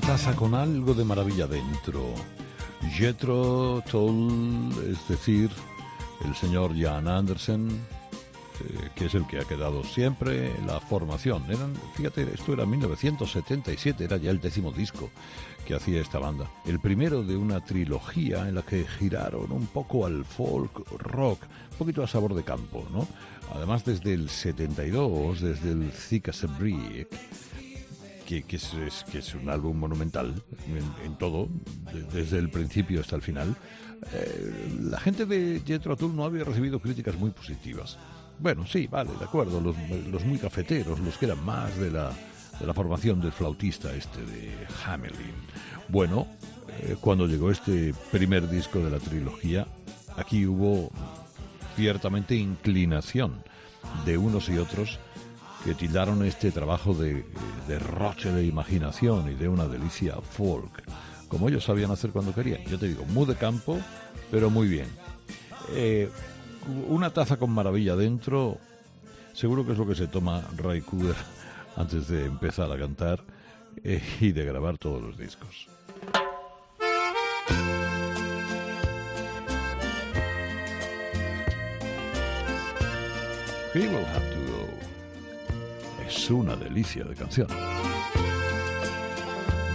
Taza 0.06 0.34
con 0.34 0.54
algo 0.54 0.94
de 0.94 1.04
maravilla 1.04 1.46
dentro. 1.46 2.14
Jethro 2.90 3.82
Tull, 3.88 4.72
es 4.90 5.08
decir, 5.08 5.50
el 6.24 6.34
señor 6.34 6.76
Jan 6.76 7.06
Andersen, 7.06 7.68
eh, 7.70 8.90
que 8.94 9.06
es 9.06 9.14
el 9.14 9.26
que 9.26 9.38
ha 9.38 9.44
quedado 9.44 9.84
siempre 9.84 10.52
la 10.66 10.80
formación. 10.80 11.44
Eran, 11.48 11.74
fíjate, 11.94 12.22
esto 12.34 12.52
era 12.52 12.66
1977, 12.66 14.04
era 14.04 14.16
ya 14.16 14.30
el 14.30 14.40
décimo 14.40 14.72
disco 14.72 15.10
que 15.64 15.74
hacía 15.74 16.00
esta 16.00 16.18
banda. 16.18 16.50
El 16.66 16.80
primero 16.80 17.22
de 17.22 17.36
una 17.36 17.60
trilogía 17.60 18.48
en 18.48 18.56
la 18.56 18.62
que 18.62 18.84
giraron 18.84 19.52
un 19.52 19.66
poco 19.68 20.04
al 20.04 20.24
folk 20.24 20.84
rock, 20.98 21.44
un 21.72 21.78
poquito 21.78 22.02
a 22.02 22.08
sabor 22.08 22.34
de 22.34 22.42
campo, 22.42 22.84
¿no? 22.92 23.06
Además, 23.54 23.84
desde 23.84 24.14
el 24.14 24.28
72, 24.28 25.40
desde 25.40 25.70
el 25.70 25.92
Thick 25.92 26.28
as 26.28 26.44
que, 28.26 28.42
que 28.42 28.56
es, 28.56 28.72
es- 28.74 29.04
que 29.10 29.18
es 29.18 29.34
un 29.34 29.48
álbum 29.48 29.76
monumental 29.78 30.34
en, 30.68 31.04
en 31.06 31.16
todo, 31.18 31.48
de- 31.92 32.02
desde 32.02 32.38
el 32.38 32.50
principio 32.50 33.00
hasta 33.00 33.16
el 33.16 33.22
final, 33.22 33.54
eh, 34.12 34.78
la 34.82 34.98
gente 35.00 35.26
de 35.26 35.62
Jethro 35.66 35.96
Tull 35.96 36.14
no 36.16 36.24
había 36.24 36.44
recibido 36.44 36.80
críticas 36.80 37.16
muy 37.16 37.30
positivas. 37.30 37.98
Bueno, 38.38 38.66
sí, 38.66 38.86
vale, 38.90 39.10
de 39.18 39.24
acuerdo, 39.24 39.60
los, 39.60 39.76
los 40.10 40.24
muy 40.24 40.38
cafeteros, 40.38 40.98
los 41.00 41.16
que 41.18 41.26
eran 41.26 41.44
más 41.44 41.76
de 41.78 41.90
la, 41.90 42.10
de 42.58 42.66
la 42.66 42.74
formación 42.74 43.20
del 43.20 43.30
flautista 43.32 43.94
este 43.94 44.20
de 44.24 44.50
Hamelin. 44.84 45.34
Bueno, 45.88 46.26
eh, 46.80 46.96
cuando 47.00 47.26
llegó 47.26 47.50
este 47.50 47.94
primer 48.10 48.48
disco 48.48 48.80
de 48.80 48.90
la 48.90 48.98
trilogía, 48.98 49.66
aquí 50.16 50.46
hubo 50.46 50.90
ciertamente 51.76 52.34
inclinación 52.34 53.42
de 54.04 54.18
unos 54.18 54.48
y 54.48 54.58
otros 54.58 54.98
que 55.64 55.74
tildaron 55.74 56.24
este 56.24 56.50
trabajo 56.50 56.94
de 56.94 57.24
derroche 57.68 58.32
de 58.32 58.44
imaginación 58.44 59.30
y 59.30 59.34
de 59.34 59.48
una 59.48 59.66
delicia 59.66 60.16
folk, 60.20 60.82
como 61.28 61.48
ellos 61.48 61.64
sabían 61.64 61.90
hacer 61.90 62.10
cuando 62.10 62.34
querían. 62.34 62.64
Yo 62.64 62.78
te 62.78 62.88
digo, 62.88 63.04
muy 63.06 63.26
de 63.26 63.36
campo, 63.36 63.78
pero 64.30 64.50
muy 64.50 64.66
bien. 64.66 64.88
Eh, 65.70 66.10
una 66.88 67.10
taza 67.10 67.36
con 67.36 67.50
maravilla 67.50 67.96
dentro, 67.96 68.58
seguro 69.32 69.64
que 69.64 69.72
es 69.72 69.78
lo 69.78 69.86
que 69.86 69.94
se 69.94 70.08
toma 70.08 70.42
Ray 70.56 70.80
Cooder 70.80 71.16
antes 71.76 72.08
de 72.08 72.26
empezar 72.26 72.70
a 72.72 72.78
cantar 72.78 73.22
eh, 73.84 74.02
y 74.20 74.32
de 74.32 74.44
grabar 74.44 74.78
todos 74.78 75.02
los 75.02 75.16
discos. 75.16 75.68
Es 86.14 86.28
una 86.28 86.54
delicia 86.54 87.04
de 87.04 87.14
canción. 87.14 87.48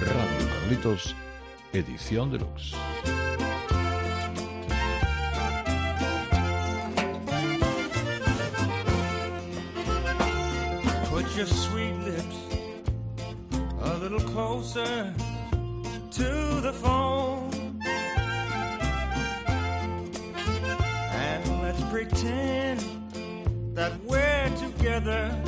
Radio 0.01 0.47
Carlitos, 0.53 1.15
edición 1.73 2.29
deluxe. 2.29 2.75
Put 11.09 11.25
your 11.35 11.47
sweet 11.47 11.95
lips 12.05 12.37
a 13.81 13.97
little 13.97 14.19
closer 14.19 15.11
to 16.11 16.61
the 16.61 16.71
phone. 16.71 17.49
And 21.13 21.61
let's 21.63 21.81
pretend 21.91 22.79
that 23.73 23.91
we're 24.05 24.49
together 24.59 25.46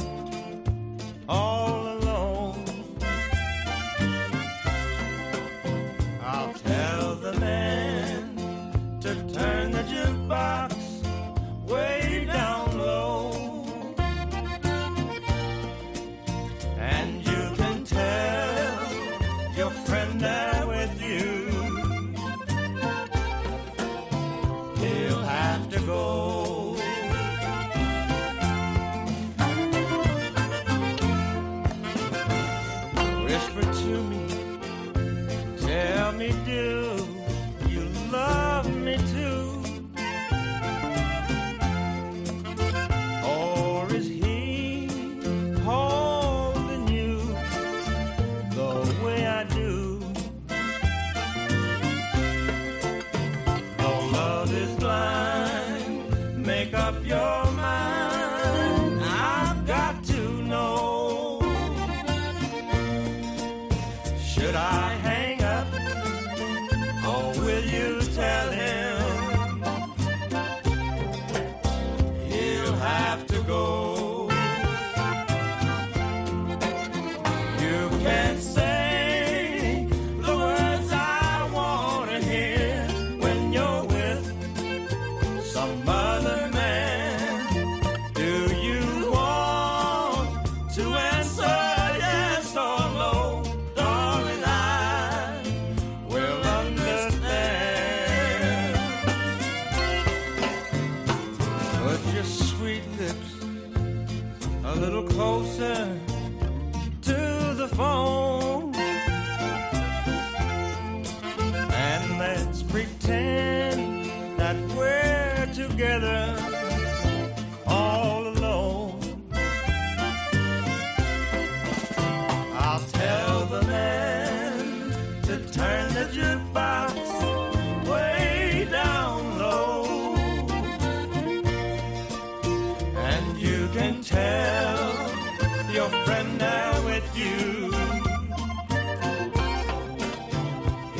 me, 36.19 36.33
do 36.45 36.88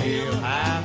He'll 0.02 0.32
have 0.38 0.79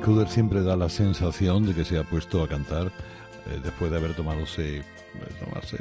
Ray 0.00 0.26
siempre 0.28 0.62
da 0.62 0.76
la 0.76 0.88
sensación 0.88 1.66
de 1.66 1.74
que 1.74 1.84
se 1.84 1.98
ha 1.98 2.04
puesto 2.04 2.42
a 2.42 2.48
cantar 2.48 2.86
eh, 2.86 3.60
después 3.62 3.90
de 3.90 3.96
haber 3.96 4.14
tomadose, 4.14 4.78
eh, 4.78 4.84
tomarse 5.44 5.78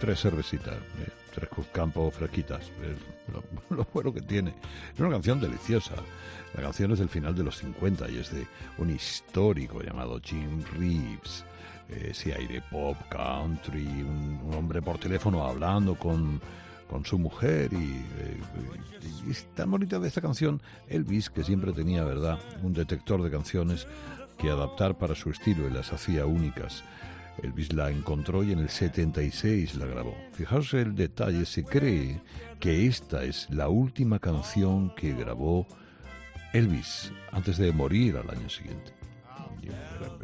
tres 0.00 0.20
cervecitas, 0.20 0.74
eh, 0.74 1.08
tres 1.34 1.48
Cruzcampo 1.48 2.10
fresquitas. 2.10 2.60
Es 2.60 3.32
lo, 3.32 3.76
lo 3.76 3.86
bueno 3.92 4.12
que 4.12 4.20
tiene. 4.20 4.54
Es 4.92 5.00
una 5.00 5.10
canción 5.10 5.40
deliciosa. 5.40 5.94
La 6.54 6.62
canción 6.62 6.92
es 6.92 6.98
del 6.98 7.08
final 7.08 7.34
de 7.34 7.44
los 7.44 7.58
50 7.58 8.10
y 8.10 8.18
es 8.18 8.32
de 8.32 8.46
un 8.78 8.90
histórico 8.90 9.80
llamado 9.80 10.20
Jim 10.22 10.62
Reeves. 10.76 11.44
Ese 11.88 12.34
aire 12.34 12.62
pop, 12.70 12.96
country, 13.10 13.84
un, 13.84 14.40
un 14.44 14.54
hombre 14.54 14.82
por 14.82 14.98
teléfono 14.98 15.44
hablando 15.46 15.94
con, 15.94 16.40
con 16.92 17.06
su 17.06 17.18
mujer 17.18 17.72
y, 17.72 18.04
eh, 18.18 19.34
tan 19.54 19.70
bonita 19.70 19.98
de 19.98 20.08
esta 20.08 20.20
canción 20.20 20.60
Elvis 20.88 21.30
que 21.30 21.42
siempre 21.42 21.72
tenía 21.72 22.04
verdad 22.04 22.38
un 22.62 22.74
detector 22.74 23.22
de 23.22 23.30
canciones 23.30 23.86
que 24.38 24.50
adaptar 24.50 24.98
para 24.98 25.14
su 25.14 25.30
estilo 25.30 25.66
y 25.66 25.72
las 25.72 25.90
hacía 25.90 26.26
únicas. 26.26 26.84
Elvis 27.42 27.72
la 27.72 27.90
encontró 27.90 28.44
y 28.44 28.52
en 28.52 28.58
el 28.58 28.68
76 28.68 29.76
la 29.76 29.86
grabó. 29.86 30.14
Fijaos 30.32 30.74
el 30.74 30.94
detalle 30.94 31.46
se 31.46 31.64
cree 31.64 32.20
que 32.60 32.86
esta 32.86 33.24
es 33.24 33.48
la 33.48 33.70
última 33.70 34.18
canción 34.18 34.94
que 34.94 35.14
grabó 35.14 35.66
Elvis 36.52 37.10
antes 37.30 37.56
de 37.56 37.72
morir 37.72 38.18
al 38.18 38.28
año 38.28 38.50
siguiente. 38.50 38.92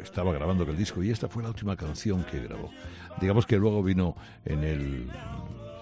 Estaba 0.03 0.31
grabando 0.33 0.63
aquel 0.63 0.77
disco 0.77 1.01
y 1.01 1.09
esta 1.09 1.27
fue 1.27 1.41
la 1.41 1.49
última 1.49 1.75
canción 1.75 2.23
que 2.25 2.41
grabó. 2.41 2.69
Digamos 3.19 3.47
que 3.47 3.57
luego 3.57 3.81
vino 3.81 4.15
en 4.45 4.63
el, 4.63 5.09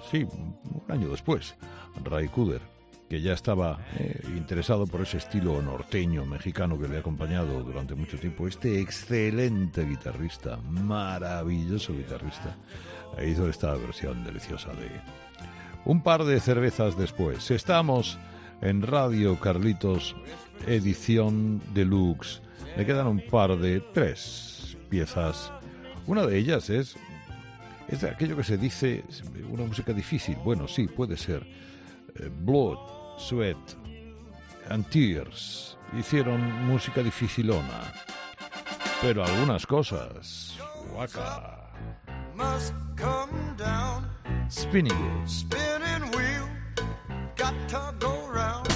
sí, 0.09 0.25
un 0.25 0.83
año 0.89 1.09
después, 1.09 1.55
Ray 2.03 2.27
Cooder, 2.27 2.61
que 3.09 3.21
ya 3.21 3.33
estaba 3.33 3.79
eh, 3.97 4.19
interesado 4.35 4.85
por 4.85 5.01
ese 5.01 5.17
estilo 5.17 5.61
norteño 5.61 6.25
mexicano 6.25 6.79
que 6.79 6.87
le 6.87 6.97
ha 6.97 6.99
acompañado 6.99 7.63
durante 7.63 7.95
mucho 7.95 8.17
tiempo. 8.17 8.47
Este 8.47 8.81
excelente 8.81 9.85
guitarrista, 9.85 10.57
maravilloso 10.57 11.93
guitarrista, 11.93 12.57
hizo 13.25 13.49
esta 13.49 13.73
versión 13.75 14.23
deliciosa 14.23 14.71
de 14.73 14.89
un 15.85 16.01
par 16.01 16.25
de 16.25 16.39
cervezas 16.39 16.97
después. 16.97 17.49
Estamos 17.49 18.17
en 18.61 18.81
Radio 18.81 19.39
Carlitos, 19.39 20.15
edición 20.65 21.61
deluxe. 21.73 22.41
Le 22.75 22.85
quedan 22.85 23.07
un 23.07 23.21
par 23.21 23.57
de 23.57 23.79
tres 23.79 24.77
piezas. 24.89 25.51
Una 26.05 26.25
de 26.25 26.37
ellas 26.37 26.69
es, 26.69 26.97
es 27.87 28.01
de 28.01 28.09
aquello 28.09 28.35
que 28.35 28.43
se 28.43 28.57
dice 28.57 29.03
una 29.49 29.63
música 29.63 29.93
difícil. 29.93 30.35
Bueno, 30.43 30.67
sí, 30.67 30.87
puede 30.87 31.17
ser. 31.17 31.43
Eh, 32.15 32.29
Blood, 32.41 32.77
Sweat 33.17 33.57
and 34.69 34.85
Tears 34.89 35.77
hicieron 35.97 36.41
música 36.65 37.01
dificilona. 37.01 37.93
Pero 39.01 39.23
algunas 39.23 39.65
cosas. 39.65 40.57
Waka. 40.95 41.53
Must 42.35 42.73
come 42.95 43.55
down, 43.57 44.07
Spinning 44.49 44.93
Wheel. 44.93 45.27
spinning 45.27 46.11
wheel, 46.15 46.47
got 47.35 47.53
to 47.67 47.93
go 47.99 48.29
round. 48.31 48.67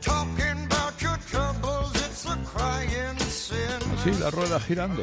Talking 0.00 0.66
about 0.66 1.00
your 1.02 1.16
troubles, 1.28 1.92
it's 2.06 2.26
a 2.26 2.36
crying 2.44 3.18
sin. 3.18 3.80
Así 3.96 4.12
la 4.20 4.30
rueda 4.30 4.60
girando. 4.60 5.02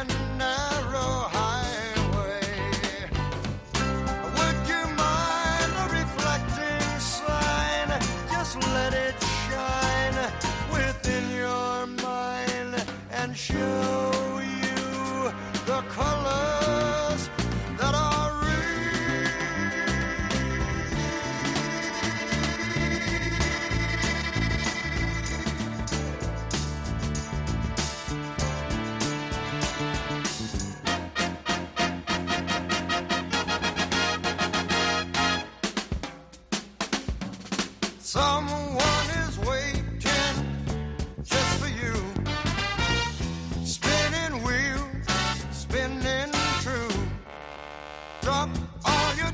show 13.51 14.39
you 14.39 15.31
the 15.65 15.81
colors 15.89 16.50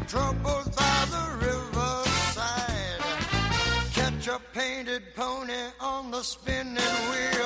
troubles 0.07 0.69
by 0.69 1.05
the 1.11 1.45
riverside. 1.45 3.01
Catch 3.93 4.27
a 4.27 4.39
painted 4.53 5.03
pony 5.15 5.53
on 5.81 6.11
the 6.11 6.23
spinning 6.23 6.75
wheel 6.77 7.36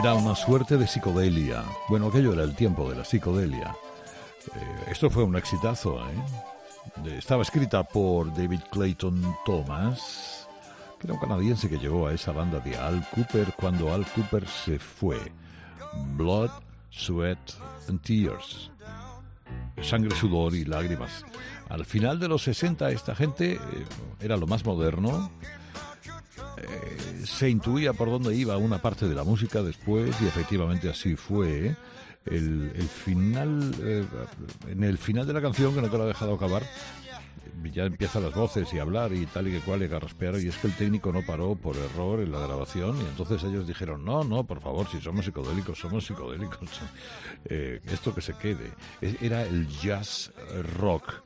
Era 0.00 0.14
una 0.14 0.34
suerte 0.34 0.78
de 0.78 0.86
psicodelia. 0.86 1.62
Bueno, 1.90 2.06
aquello 2.06 2.32
era 2.32 2.42
el 2.42 2.54
tiempo 2.54 2.88
de 2.88 2.96
la 2.96 3.04
psicodelia. 3.04 3.76
Eh, 4.56 4.84
esto 4.92 5.10
fue 5.10 5.24
un 5.24 5.36
exitazo, 5.36 6.00
¿eh? 6.00 7.18
Estaba 7.18 7.42
escrita 7.42 7.82
por 7.84 8.32
David 8.32 8.60
Clayton 8.70 9.36
Thomas, 9.44 10.48
que 10.98 11.06
era 11.06 11.12
un 11.12 11.20
canadiense 11.20 11.68
que 11.68 11.76
llegó 11.76 12.06
a 12.06 12.14
esa 12.14 12.32
banda 12.32 12.60
de 12.60 12.78
Al 12.78 13.06
Cooper 13.10 13.52
cuando 13.58 13.92
Al 13.92 14.06
Cooper 14.06 14.48
se 14.48 14.78
fue. 14.78 15.18
Blood, 16.16 16.50
Sweat 16.88 17.50
and 17.90 18.00
Tears. 18.00 18.70
Sangre, 19.82 20.16
sudor 20.16 20.54
y 20.54 20.64
lágrimas. 20.64 21.26
Al 21.68 21.84
final 21.84 22.18
de 22.18 22.28
los 22.28 22.44
60 22.44 22.90
esta 22.90 23.14
gente 23.14 23.52
eh, 23.52 23.60
era 24.18 24.38
lo 24.38 24.46
más 24.46 24.64
moderno, 24.64 25.30
eh, 26.68 27.24
se 27.24 27.48
intuía 27.48 27.92
por 27.92 28.10
dónde 28.10 28.34
iba 28.34 28.56
una 28.56 28.80
parte 28.80 29.08
de 29.08 29.14
la 29.14 29.24
música 29.24 29.62
después 29.62 30.14
y 30.20 30.26
efectivamente 30.26 30.88
así 30.88 31.16
fue. 31.16 31.76
El, 32.26 32.72
el 32.74 32.88
final, 32.88 33.74
eh, 33.82 34.04
en 34.68 34.84
el 34.84 34.98
final 34.98 35.26
de 35.26 35.32
la 35.32 35.40
canción, 35.40 35.74
que 35.74 35.80
no 35.80 35.88
te 35.88 35.96
lo 35.96 36.04
ha 36.04 36.06
dejado 36.06 36.34
acabar, 36.34 36.62
eh, 36.62 37.70
ya 37.72 37.84
empiezan 37.84 38.24
las 38.24 38.34
voces 38.34 38.72
y 38.74 38.78
hablar 38.78 39.12
y 39.12 39.26
tal 39.26 39.48
y 39.48 39.52
que 39.52 39.60
cual 39.60 39.82
y 39.82 39.88
garraspear 39.88 40.38
y 40.40 40.48
es 40.48 40.56
que 40.58 40.66
el 40.66 40.74
técnico 40.74 41.12
no 41.12 41.24
paró 41.24 41.54
por 41.54 41.76
error 41.76 42.20
en 42.20 42.32
la 42.32 42.40
grabación 42.40 42.96
y 42.98 43.00
entonces 43.00 43.42
ellos 43.44 43.66
dijeron 43.66 44.04
no, 44.04 44.22
no, 44.22 44.44
por 44.44 44.60
favor, 44.60 44.86
si 44.88 45.00
somos 45.00 45.24
psicodélicos, 45.24 45.78
somos 45.78 46.04
psicodélicos 46.06 46.58
Eh, 47.46 47.80
esto 47.86 48.14
que 48.14 48.20
se 48.20 48.34
quede 48.34 48.70
era 49.00 49.42
el 49.42 49.66
jazz 49.66 50.30
rock. 50.78 51.22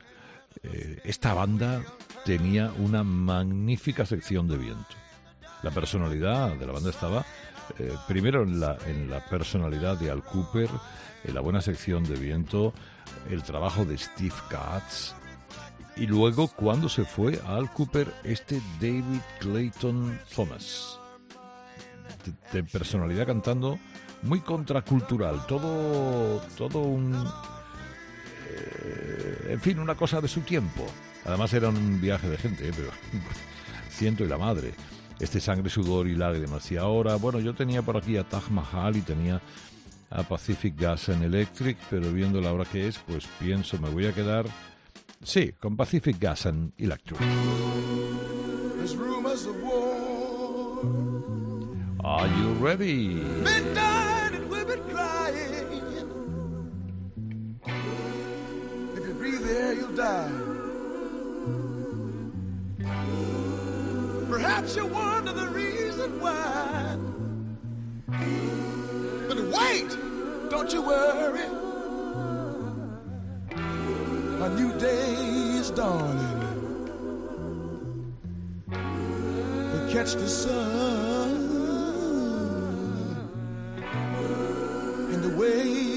Eh, 0.63 1.01
esta 1.03 1.33
banda 1.33 1.83
tenía 2.23 2.71
una 2.79 3.03
magnífica 3.03 4.05
sección 4.05 4.47
de 4.47 4.57
viento 4.57 4.95
la 5.63 5.71
personalidad 5.71 6.55
de 6.55 6.65
la 6.65 6.73
banda 6.73 6.89
estaba 6.89 7.25
eh, 7.79 7.93
primero 8.07 8.43
en 8.43 8.59
la, 8.59 8.77
en 8.85 9.09
la 9.09 9.23
personalidad 9.25 9.97
de 9.97 10.11
Al 10.11 10.23
Cooper, 10.23 10.69
en 11.23 11.33
la 11.33 11.41
buena 11.41 11.61
sección 11.61 12.03
de 12.03 12.15
viento, 12.15 12.73
el 13.29 13.43
trabajo 13.43 13.85
de 13.85 13.97
Steve 13.97 14.35
Katz 14.49 15.13
y 15.97 16.07
luego 16.07 16.49
cuando 16.49 16.89
se 16.89 17.05
fue 17.05 17.39
a 17.45 17.55
Al 17.55 17.71
Cooper 17.71 18.13
este 18.23 18.61
David 18.79 19.21
Clayton 19.39 20.19
Thomas 20.35 20.99
de, 22.51 22.63
personalidad 22.63 23.27
cantando 23.27 23.79
muy 24.23 24.41
contracultural, 24.41 25.45
todo 25.47 26.41
todo 26.57 26.79
un 26.79 27.13
eh, 28.49 29.47
en 29.49 29.61
fin, 29.61 29.79
una 29.79 29.95
cosa 29.95 30.21
de 30.21 30.27
su 30.27 30.41
tiempo. 30.41 30.85
Además 31.25 31.53
era 31.53 31.69
un 31.69 31.99
viaje 31.99 32.29
de 32.29 32.37
gente, 32.37 32.67
¿eh? 32.67 32.71
pero 32.75 32.89
ciento 33.89 34.23
y 34.23 34.27
la 34.27 34.37
madre. 34.37 34.73
Este 35.19 35.39
sangre, 35.39 35.69
sudor 35.69 36.07
y 36.07 36.15
lágrimas. 36.15 36.71
Y 36.71 36.77
ahora, 36.77 37.15
bueno, 37.15 37.39
yo 37.39 37.53
tenía 37.53 37.81
por 37.81 37.97
aquí 37.97 38.17
a 38.17 38.23
Taj 38.23 38.49
Mahal 38.49 38.97
y 38.97 39.01
tenía 39.01 39.41
a 40.09 40.23
Pacific 40.23 40.75
Gas 40.77 41.09
and 41.09 41.23
Electric, 41.23 41.77
pero 41.89 42.11
viendo 42.11 42.41
la 42.41 42.53
hora 42.53 42.65
que 42.65 42.87
es, 42.87 42.99
pues 42.99 43.25
pienso, 43.39 43.79
me 43.79 43.89
voy 43.89 44.05
a 44.05 44.13
quedar, 44.13 44.45
sí, 45.23 45.53
con 45.59 45.75
Pacific 45.75 46.17
Gas 46.19 46.45
and 46.45 46.71
Electric. 46.77 47.19
Are 52.03 52.27
you 52.27 52.53
ready? 52.61 53.15
Men 53.43 53.73
died 53.73 54.33
and 54.35 54.47
women 54.47 54.79
crying. 54.91 55.81
If 58.95 59.07
you 59.07 59.13
breathe 59.15 59.41
the 59.41 59.57
air, 59.57 59.73
you'll 59.73 59.95
die. 59.95 60.54
Perhaps 64.65 64.77
you 64.77 64.87
wonder 64.87 65.31
the 65.31 65.47
reason 65.49 66.19
why. 66.19 66.97
But 69.27 69.39
wait, 69.55 69.95
don't 70.49 70.73
you 70.73 70.81
worry. 70.81 71.45
A 74.41 74.49
new 74.55 74.73
day 74.79 75.13
is 75.59 75.69
dawning. 75.69 76.41
We'll 78.67 79.91
catch 79.91 80.13
the 80.15 80.27
sun. 80.27 80.95
and 85.13 85.23
the 85.23 85.37
way 85.37 85.94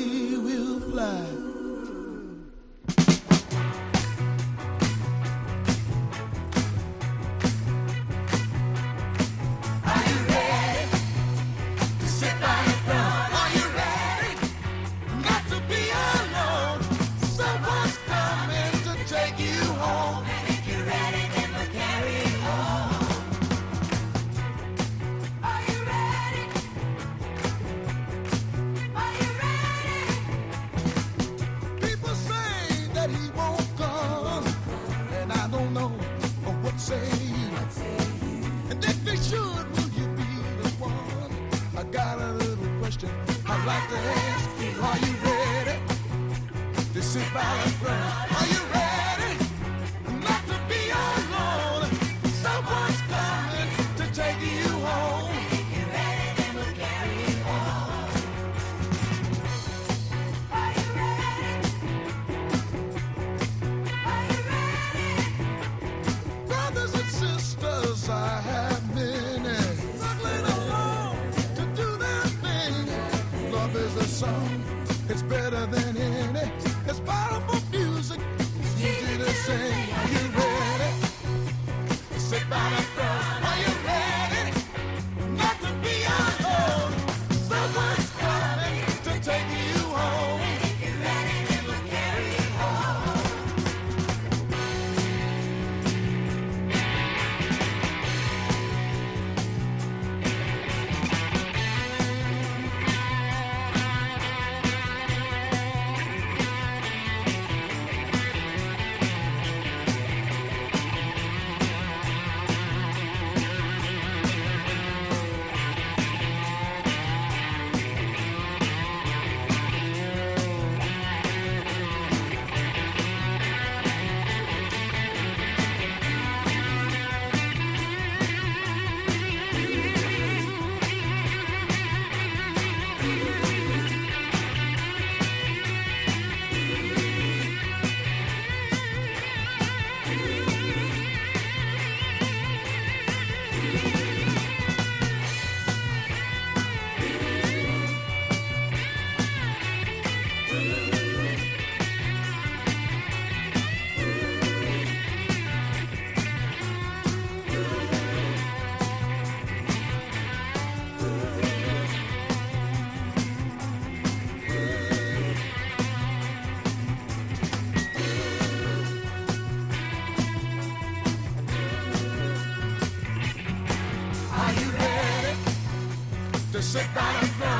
Rock. 177.20 177.57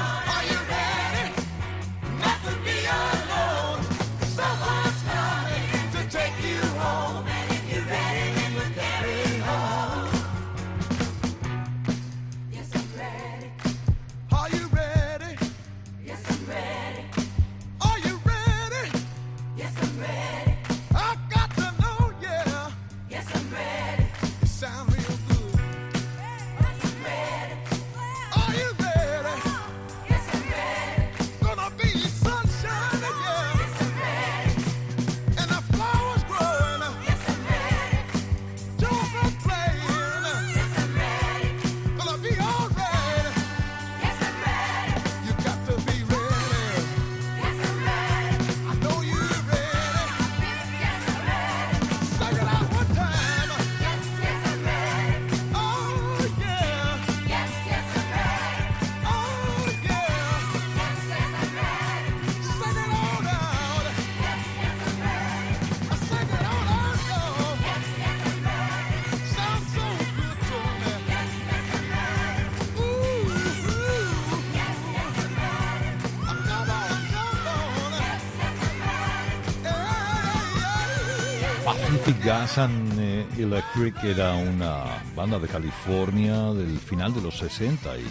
Pacific 81.78 82.24
Gas 82.24 82.58
and 82.58 82.98
eh, 82.98 83.26
Electric 83.38 84.02
era 84.02 84.34
una 84.34 84.84
banda 85.14 85.38
de 85.38 85.46
California 85.46 86.52
del 86.52 86.78
final 86.78 87.14
de 87.14 87.22
los 87.22 87.38
60 87.38 87.96
y 87.98 88.04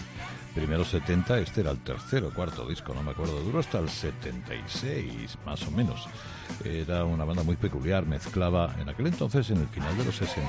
primeros 0.54 0.88
70, 0.88 1.38
este 1.38 1.60
era 1.60 1.70
el 1.70 1.78
tercero 1.78 2.32
cuarto 2.32 2.66
disco, 2.66 2.94
no 2.94 3.02
me 3.02 3.10
acuerdo, 3.10 3.40
duró 3.40 3.60
hasta 3.60 3.78
el 3.78 3.88
76 3.88 5.38
más 5.44 5.62
o 5.66 5.70
menos. 5.70 6.06
Era 6.64 7.04
una 7.04 7.24
banda 7.24 7.42
muy 7.42 7.56
peculiar, 7.56 8.06
mezclaba 8.06 8.74
en 8.80 8.88
aquel 8.88 9.08
entonces, 9.08 9.50
en 9.50 9.58
el 9.58 9.68
final 9.68 9.96
de 9.98 10.04
los 10.06 10.16
60, 10.16 10.42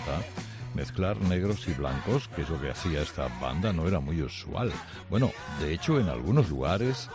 mezclar 0.73 1.17
negros 1.21 1.67
y 1.67 1.73
blancos, 1.73 2.27
que 2.29 2.43
es 2.43 2.49
lo 2.49 2.59
que 2.59 2.71
hacía 2.71 3.01
esta 3.01 3.27
banda, 3.39 3.73
no 3.73 3.87
era 3.87 3.99
muy 3.99 4.21
usual. 4.21 4.71
Bueno, 5.09 5.31
de 5.59 5.73
hecho 5.73 5.99
en 5.99 6.09
algunos 6.09 6.49
lugares 6.49 7.09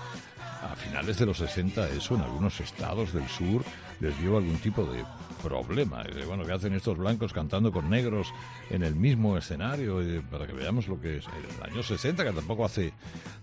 a 0.71 0.77
finales 0.77 1.19
de 1.19 1.27
los 1.27 1.39
60 1.39 1.89
eso 1.91 2.15
en 2.15 2.23
algunos 2.23 2.61
estados 2.61 3.13
del 3.13 3.29
sur 3.29 3.65
les 4.01 4.19
dio 4.21 4.37
algún 4.37 4.59
tipo 4.59 4.85
de 4.85 5.05
problema. 5.45 6.03
Bueno, 6.27 6.45
¿qué 6.45 6.53
hacen 6.53 6.73
estos 6.75 6.99
blancos 6.99 7.33
cantando 7.33 7.71
con 7.71 7.89
negros 7.91 8.33
en 8.71 8.83
el 8.83 8.97
mismo 8.97 9.37
escenario? 9.39 10.01
Para 10.31 10.47
que 10.47 10.53
veamos 10.53 10.89
lo 10.89 11.01
que 11.01 11.19
es 11.19 11.25
el 11.27 11.71
año 11.71 11.83
60, 11.83 12.25
que 12.25 12.33
tampoco 12.33 12.65
hace 12.65 12.93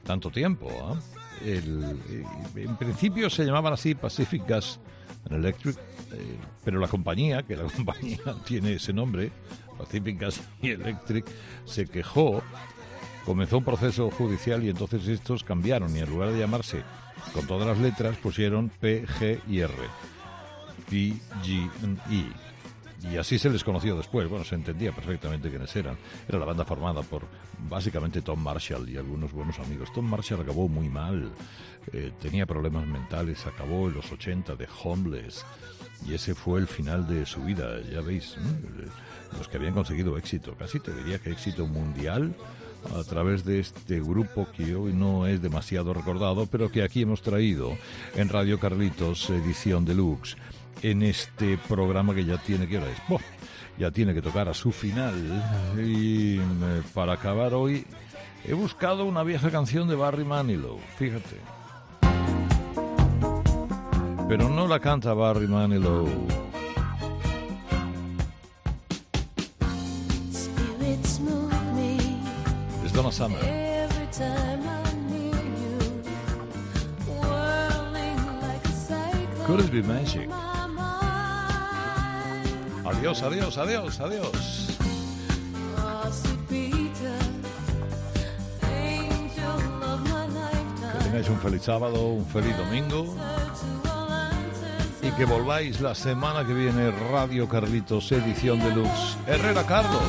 tanto 0.03 0.29
tiempo. 0.31 0.69
¿ah? 0.83 0.99
El- 1.45 1.97
eh, 2.09 2.25
en 2.55 2.75
principio 2.77 3.29
se 3.29 3.45
llamaban 3.45 3.73
así 3.73 3.95
Pacific 3.95 4.45
Gas 4.47 4.79
Electric, 5.29 5.77
eh, 5.77 6.37
pero 6.65 6.79
la 6.79 6.87
compañía, 6.87 7.43
que 7.43 7.55
la 7.55 7.63
compañía 7.75 8.19
tiene 8.45 8.73
ese 8.73 8.91
nombre, 8.93 9.31
Pacific 9.77 10.19
Gas 10.19 10.41
y 10.61 10.71
Electric, 10.71 11.25
se 11.65 11.85
quejó 11.87 12.41
comenzó 13.25 13.59
un 13.59 13.63
proceso 13.63 14.09
judicial 14.09 14.63
y 14.63 14.69
entonces 14.69 15.07
estos 15.07 15.43
cambiaron 15.43 15.95
y 15.95 15.99
en 15.99 16.09
lugar 16.09 16.31
de 16.31 16.39
llamarse 16.39 16.81
con 17.35 17.45
todas 17.45 17.67
las 17.67 17.77
letras 17.77 18.17
pusieron 18.17 18.69
P, 18.69 19.05
G 19.05 19.39
y 19.47 19.59
R. 19.59 19.71
P, 20.91 21.13
G, 21.41 21.69
I. 22.11 22.25
Y 23.09 23.17
así 23.17 23.39
se 23.39 23.49
les 23.49 23.63
conoció 23.63 23.95
después. 23.95 24.29
Bueno, 24.29 24.43
se 24.45 24.55
entendía 24.55 24.91
perfectamente 24.91 25.49
quiénes 25.49 25.73
eran. 25.75 25.97
Era 26.27 26.37
la 26.37 26.45
banda 26.45 26.65
formada 26.65 27.01
por 27.01 27.23
básicamente 27.69 28.21
Tom 28.21 28.43
Marshall 28.43 28.87
y 28.89 28.97
algunos 28.97 29.31
buenos 29.31 29.57
amigos. 29.59 29.91
Tom 29.93 30.05
Marshall 30.05 30.41
acabó 30.41 30.67
muy 30.67 30.89
mal. 30.89 31.31
eh, 31.93 32.11
tenía 32.21 32.45
problemas 32.45 32.85
mentales. 32.85 33.47
Acabó 33.47 33.87
en 33.87 33.95
los 33.95 34.11
80 34.11 34.55
de 34.55 34.67
homeless. 34.83 35.45
Y 36.05 36.13
ese 36.13 36.35
fue 36.35 36.59
el 36.59 36.67
final 36.67 37.07
de 37.07 37.25
su 37.25 37.41
vida. 37.43 37.79
Ya 37.91 38.01
veis, 38.01 38.35
los 39.37 39.47
que 39.47 39.57
habían 39.57 39.73
conseguido 39.73 40.17
éxito. 40.17 40.55
Casi 40.59 40.79
te 40.79 40.93
diría 40.93 41.17
que 41.19 41.31
éxito 41.31 41.65
mundial 41.65 42.35
a 42.99 43.03
través 43.03 43.45
de 43.45 43.59
este 43.59 43.99
grupo 43.99 44.47
que 44.55 44.75
hoy 44.75 44.93
no 44.93 45.27
es 45.27 45.41
demasiado 45.41 45.93
recordado, 45.93 46.47
pero 46.47 46.71
que 46.71 46.83
aquí 46.83 47.03
hemos 47.03 47.21
traído 47.21 47.77
en 48.15 48.27
Radio 48.29 48.59
Carlitos, 48.59 49.29
edición 49.29 49.85
deluxe, 49.85 50.35
en 50.83 51.03
este 51.03 51.57
programa 51.57 52.13
que 52.15 52.25
ya 52.25 52.37
tiene, 52.37 52.67
¿qué 52.67 52.77
hora 52.77 52.89
es? 52.89 52.97
Buah, 53.07 53.21
ya 53.77 53.91
tiene 53.91 54.13
que 54.13 54.21
tocar 54.21 54.49
a 54.49 54.53
su 54.53 54.71
final. 54.71 55.15
Y 55.77 56.39
eh, 56.39 56.81
para 56.93 57.13
acabar 57.13 57.53
hoy, 57.53 57.85
he 58.45 58.53
buscado 58.53 59.05
una 59.05 59.23
vieja 59.23 59.49
canción 59.51 59.87
de 59.87 59.95
Barry 59.95 60.25
Manilow, 60.25 60.79
fíjate. 60.97 61.37
Pero 64.27 64.49
no 64.49 64.67
la 64.67 64.79
canta 64.79 65.13
Barry 65.13 65.47
Manilow. 65.47 66.07
Es 72.85 72.93
Donna 72.93 73.11
Summer. 73.11 73.39
Could 79.45 79.59
it 79.65 79.71
be 79.71 79.81
magic? 79.81 80.29
Adiós, 82.91 83.23
adiós, 83.23 83.57
adiós, 83.57 84.01
adiós. 84.01 84.67
Que 90.91 91.03
tengáis 91.03 91.29
un 91.29 91.39
feliz 91.39 91.63
sábado, 91.63 92.05
un 92.19 92.25
feliz 92.25 92.55
domingo. 92.57 93.15
Y 95.01 95.09
que 95.11 95.25
volváis 95.25 95.79
la 95.79 95.95
semana 95.95 96.45
que 96.45 96.53
viene 96.53 96.91
Radio 96.91 97.47
Carlitos, 97.47 98.11
edición 98.11 98.59
deluxe. 98.59 99.15
Herrera 99.25 99.65
Carlos. 99.65 100.03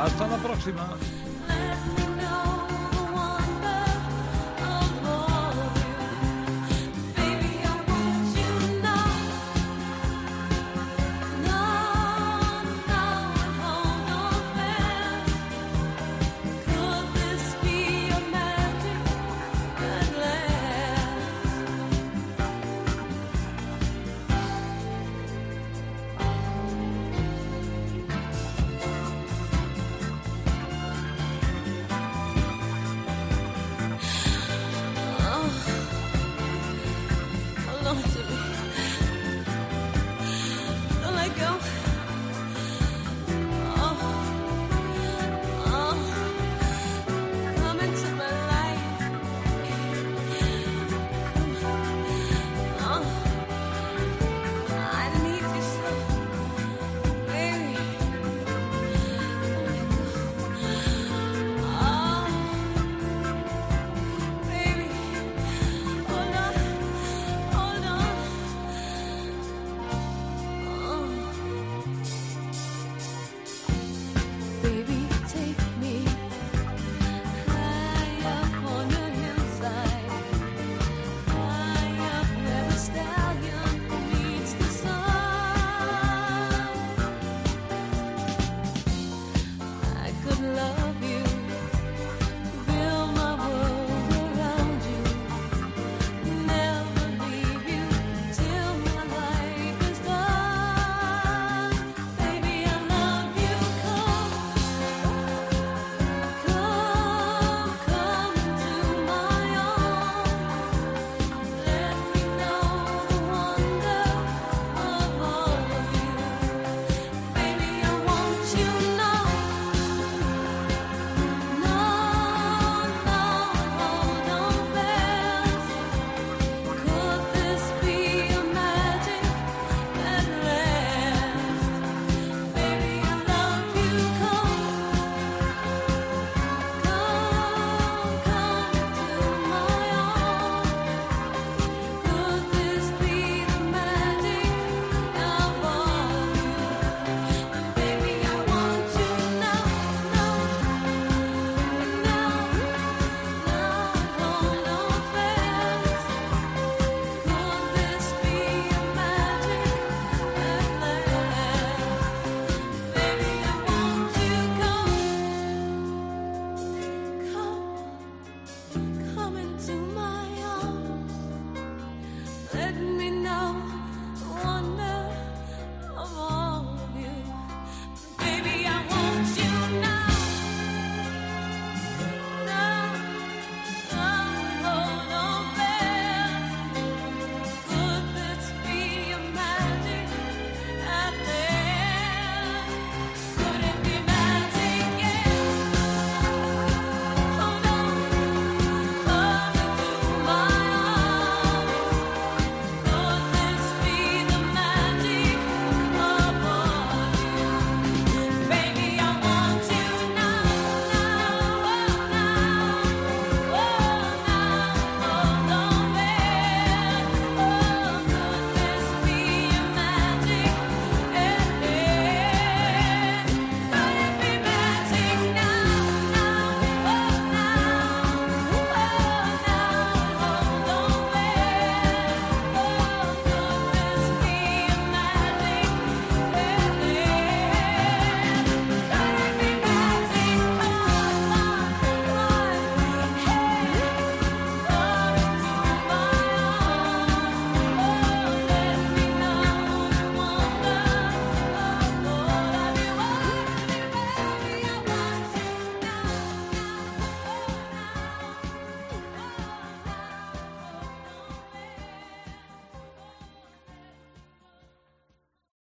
Hasta 0.00 0.26
la 0.28 0.36
próxima. 0.36 1.07